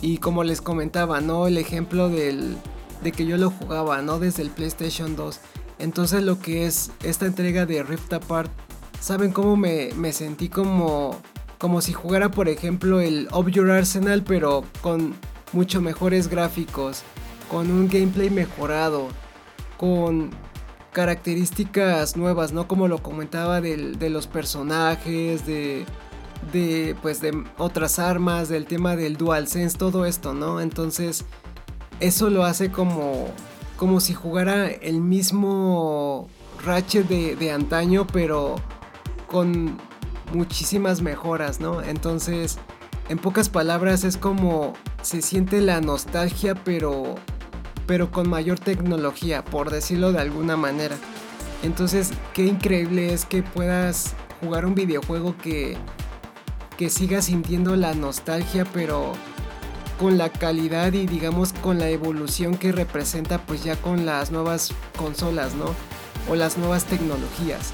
Y 0.00 0.18
como 0.18 0.44
les 0.44 0.60
comentaba, 0.60 1.20
¿no? 1.20 1.46
El 1.46 1.58
ejemplo 1.58 2.08
del, 2.08 2.56
de 3.02 3.12
que 3.12 3.26
yo 3.26 3.36
lo 3.36 3.50
jugaba, 3.50 4.00
¿no? 4.02 4.18
Desde 4.18 4.42
el 4.42 4.50
PlayStation 4.50 5.16
2. 5.16 5.40
Entonces 5.78 6.22
lo 6.22 6.38
que 6.38 6.66
es 6.66 6.90
esta 7.02 7.26
entrega 7.26 7.66
de 7.66 7.82
Rift 7.82 8.12
Apart, 8.12 8.50
¿saben 9.00 9.32
cómo 9.32 9.56
me, 9.56 10.12
sentí 10.12 10.48
como, 10.48 11.16
como 11.58 11.80
si 11.80 11.92
jugara 11.92 12.30
por 12.30 12.48
ejemplo 12.48 13.00
el 13.00 13.28
Of 13.30 13.48
Your 13.48 13.70
Arsenal 13.70 14.22
pero 14.22 14.64
con 14.80 15.14
mucho 15.52 15.80
mejores 15.80 16.28
gráficos, 16.28 17.02
con 17.50 17.70
un 17.70 17.88
gameplay 17.88 18.28
mejorado, 18.28 19.08
con 19.78 20.30
características 20.92 22.16
nuevas, 22.16 22.52
¿no? 22.52 22.68
Como 22.68 22.88
lo 22.88 23.02
comentaba 23.02 23.60
de 23.60 24.10
los 24.10 24.26
personajes, 24.26 25.46
de, 25.46 25.86
de, 26.52 26.96
pues 27.02 27.20
de 27.20 27.44
otras 27.58 27.98
armas, 27.98 28.48
del 28.48 28.66
tema 28.66 28.96
del 28.96 29.16
DualSense, 29.16 29.76
todo 29.76 30.06
esto, 30.06 30.34
¿no? 30.34 30.60
Entonces 30.60 31.24
eso 32.00 32.30
lo 32.30 32.44
hace 32.44 32.70
como, 32.70 33.28
como 33.76 34.00
si 34.00 34.14
jugara 34.14 34.68
el 34.68 35.00
mismo 35.00 36.28
Ratchet 36.64 37.08
de, 37.08 37.36
de 37.36 37.52
antaño, 37.52 38.06
pero 38.06 38.56
con 39.26 39.78
muchísimas 40.34 41.02
mejoras, 41.02 41.60
¿no? 41.60 41.82
Entonces, 41.82 42.58
en 43.08 43.18
pocas 43.18 43.48
palabras, 43.48 44.04
es 44.04 44.16
como 44.16 44.72
se 45.02 45.22
siente 45.22 45.60
la 45.60 45.80
nostalgia, 45.80 46.54
pero, 46.54 47.16
pero 47.86 48.10
con 48.10 48.28
mayor 48.28 48.58
tecnología, 48.58 49.44
por 49.44 49.70
decirlo 49.70 50.12
de 50.12 50.20
alguna 50.20 50.56
manera. 50.56 50.96
Entonces, 51.62 52.10
qué 52.32 52.46
increíble 52.46 53.12
es 53.12 53.24
que 53.24 53.42
puedas 53.42 54.14
jugar 54.40 54.66
un 54.66 54.74
videojuego 54.74 55.36
que, 55.36 55.76
que 56.76 56.90
siga 56.90 57.22
sintiendo 57.22 57.76
la 57.76 57.94
nostalgia, 57.94 58.64
pero 58.72 59.12
con 59.98 60.18
la 60.18 60.28
calidad 60.28 60.92
y 60.92 61.06
digamos 61.06 61.52
con 61.52 61.78
la 61.78 61.88
evolución 61.88 62.56
que 62.56 62.72
representa 62.72 63.38
pues 63.38 63.62
ya 63.62 63.76
con 63.76 64.06
las 64.06 64.30
nuevas 64.30 64.72
consolas, 64.96 65.54
¿no? 65.54 65.66
O 66.28 66.34
las 66.34 66.58
nuevas 66.58 66.84
tecnologías. 66.84 67.72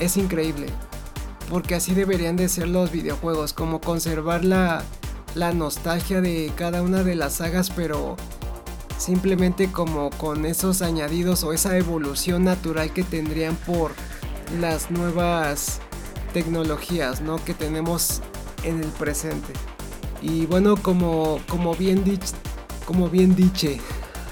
Es 0.00 0.16
increíble. 0.16 0.66
Porque 1.48 1.76
así 1.76 1.94
deberían 1.94 2.36
de 2.36 2.48
ser 2.48 2.68
los 2.68 2.90
videojuegos, 2.90 3.52
como 3.52 3.80
conservar 3.80 4.44
la, 4.44 4.82
la 5.34 5.52
nostalgia 5.52 6.20
de 6.20 6.50
cada 6.56 6.82
una 6.82 7.02
de 7.04 7.14
las 7.14 7.34
sagas, 7.34 7.70
pero 7.70 8.16
simplemente 8.98 9.70
como 9.70 10.10
con 10.10 10.46
esos 10.46 10.82
añadidos 10.82 11.44
o 11.44 11.52
esa 11.52 11.76
evolución 11.76 12.44
natural 12.44 12.92
que 12.92 13.04
tendrían 13.04 13.54
por 13.54 13.92
las 14.60 14.90
nuevas 14.90 15.80
tecnologías, 16.32 17.20
¿no? 17.20 17.42
Que 17.44 17.54
tenemos 17.54 18.22
en 18.64 18.82
el 18.82 18.90
presente. 18.90 19.52
Y 20.22 20.46
bueno, 20.46 20.76
como, 20.76 21.40
como 21.48 21.74
bien 21.74 22.02
dicho, 22.04 22.34
como 22.86 23.08
bien 23.08 23.36
diche, 23.36 23.78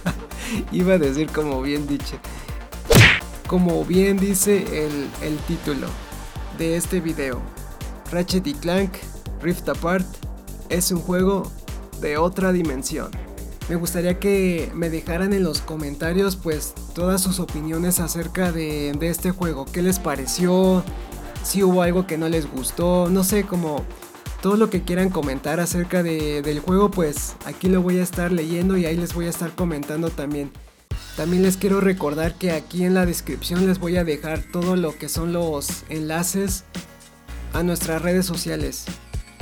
iba 0.72 0.94
a 0.94 0.98
decir 0.98 1.30
como 1.30 1.60
bien 1.62 1.86
diche, 1.86 2.18
como 3.46 3.84
bien 3.84 4.18
dice 4.18 4.86
el, 4.86 5.08
el 5.22 5.36
título 5.46 5.88
de 6.58 6.76
este 6.76 7.00
video, 7.00 7.40
Ratchet 8.10 8.46
y 8.46 8.54
Clank 8.54 8.92
Rift 9.40 9.68
Apart 9.68 10.06
es 10.68 10.90
un 10.90 11.00
juego 11.00 11.50
de 12.00 12.16
otra 12.16 12.52
dimensión. 12.52 13.10
Me 13.68 13.76
gustaría 13.76 14.18
que 14.18 14.70
me 14.74 14.90
dejaran 14.90 15.32
en 15.32 15.42
los 15.42 15.60
comentarios 15.60 16.36
pues 16.36 16.74
todas 16.94 17.22
sus 17.22 17.40
opiniones 17.40 17.98
acerca 17.98 18.52
de, 18.52 18.92
de 18.92 19.08
este 19.08 19.30
juego. 19.30 19.64
¿Qué 19.64 19.82
les 19.82 19.98
pareció? 19.98 20.84
Si 21.42 21.62
hubo 21.62 21.82
algo 21.82 22.06
que 22.06 22.18
no 22.18 22.28
les 22.28 22.50
gustó. 22.50 23.08
No 23.10 23.24
sé, 23.24 23.44
como 23.44 23.82
todo 24.42 24.56
lo 24.56 24.68
que 24.68 24.82
quieran 24.82 25.08
comentar 25.08 25.60
acerca 25.60 26.02
del 26.02 26.60
juego, 26.60 26.90
pues 26.90 27.36
aquí 27.46 27.68
lo 27.68 27.80
voy 27.80 27.98
a 27.98 28.02
estar 28.02 28.30
leyendo 28.32 28.76
y 28.76 28.84
ahí 28.84 28.96
les 28.96 29.14
voy 29.14 29.26
a 29.26 29.30
estar 29.30 29.54
comentando 29.54 30.10
también. 30.10 30.50
También 31.16 31.42
les 31.42 31.56
quiero 31.56 31.80
recordar 31.80 32.34
que 32.34 32.50
aquí 32.50 32.84
en 32.84 32.94
la 32.94 33.06
descripción 33.06 33.66
les 33.66 33.78
voy 33.78 33.96
a 33.96 34.04
dejar 34.04 34.42
todo 34.52 34.74
lo 34.74 34.96
que 34.98 35.08
son 35.08 35.32
los 35.32 35.84
enlaces 35.88 36.64
a 37.52 37.62
nuestras 37.62 38.02
redes 38.02 38.26
sociales 38.26 38.84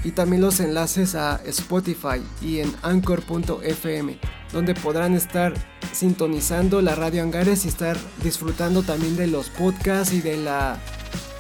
y 0.05 0.11
también 0.11 0.43
los 0.43 0.61
enlaces 0.61 1.15
a 1.15 1.41
Spotify 1.47 2.21
y 2.43 2.59
en 2.59 2.75
anchor.fm 2.83 4.19
donde 4.53 4.75
podrán 4.75 5.15
estar 5.15 5.55
sintonizando 5.93 6.83
la 6.83 6.95
radio 6.95 7.23
Angares 7.23 7.65
y 7.65 7.69
estar 7.69 7.97
disfrutando 8.23 8.83
también 8.83 9.17
de 9.17 9.27
los 9.27 9.49
podcasts 9.49 10.13
y 10.13 10.21
de 10.21 10.37
la 10.37 10.79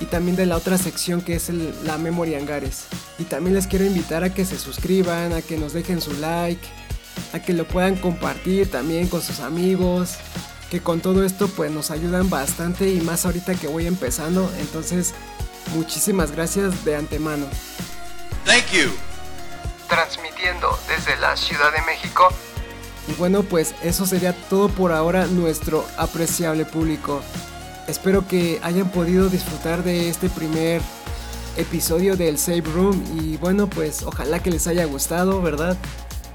y 0.01 0.07
también 0.07 0.37
de 0.37 0.47
la 0.47 0.57
otra 0.57 0.79
sección 0.79 1.21
que 1.21 1.37
es 1.37 1.49
la 1.85 1.97
memoria 1.97 2.38
Angares. 2.38 2.87
Y 3.18 3.25
también 3.25 3.55
les 3.55 3.68
quiero 3.68 3.85
invitar 3.85 4.25
a 4.25 4.35
que 4.35 4.45
se 4.45 4.59
suscriban, 4.59 5.33
a 5.33 5.42
que 5.42 5.59
nos 5.59 5.75
dejen 5.75 6.01
su 6.01 6.12
like, 6.14 6.66
a 7.33 7.40
que 7.40 7.53
lo 7.53 7.66
puedan 7.66 7.96
compartir 7.96 8.70
también 8.70 9.09
con 9.09 9.22
sus 9.22 9.40
amigos, 9.40 10.16
que 10.70 10.81
con 10.81 11.01
todo 11.01 11.25
esto 11.25 11.48
pues 11.48 11.70
nos 11.70 11.90
ayudan 11.90 12.31
bastante 12.31 12.88
y 12.88 13.01
más 13.01 13.27
ahorita 13.27 13.55
que 13.55 13.68
voy 13.68 13.87
empezando, 13.87 14.51
entonces 14.59 15.14
muchísimas 15.75 16.33
gracias 16.33 16.85
de 16.85 16.96
antemano. 16.96 17.46
Thank 18.44 18.72
you. 18.72 18.90
Transmitiendo 19.88 20.79
desde 20.88 21.16
la 21.20 21.37
Ciudad 21.37 21.72
de 21.72 21.83
México. 21.83 22.29
Y 23.09 23.12
bueno, 23.14 23.42
pues 23.42 23.75
eso 23.83 24.07
sería 24.07 24.33
todo 24.48 24.68
por 24.68 24.92
ahora 24.92 25.27
nuestro 25.27 25.85
apreciable 25.96 26.64
público. 26.64 27.20
Espero 27.88 28.27
que 28.27 28.61
hayan 28.62 28.90
podido 28.90 29.29
disfrutar 29.29 29.83
de 29.83 30.09
este 30.09 30.29
primer 30.29 30.81
episodio 31.57 32.16
del 32.16 32.38
Save 32.38 32.62
Room 32.62 33.05
y 33.20 33.37
bueno 33.37 33.68
pues 33.68 34.05
ojalá 34.05 34.42
que 34.42 34.51
les 34.51 34.66
haya 34.66 34.85
gustado, 34.87 35.42
¿verdad? 35.42 35.77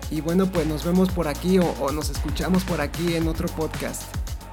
Y 0.10 0.22
bueno 0.22 0.46
pues 0.52 0.66
nos 0.68 0.86
vemos 0.86 1.10
por 1.10 1.28
aquí 1.28 1.60
o, 1.60 1.92
nos 1.92 2.10
escuchamos 2.10 2.64
por 2.64 2.82
aquí 2.82 3.16
en 3.16 3.28
otro 3.28 3.48
podcast. 3.50 4.04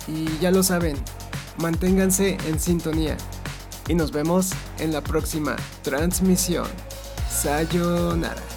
Y 0.08 0.38
ya 0.38 0.50
lo 0.50 0.62
saben, 0.62 0.96
manténganse 1.58 2.36
en 2.46 2.58
sintonía 2.58 3.16
y 3.88 3.94
nos 3.94 4.12
vemos 4.12 4.50
en 4.78 4.92
la 4.92 5.00
próxima 5.02 5.56
transmisión. 5.82 6.66
Sayonara. 7.30 8.53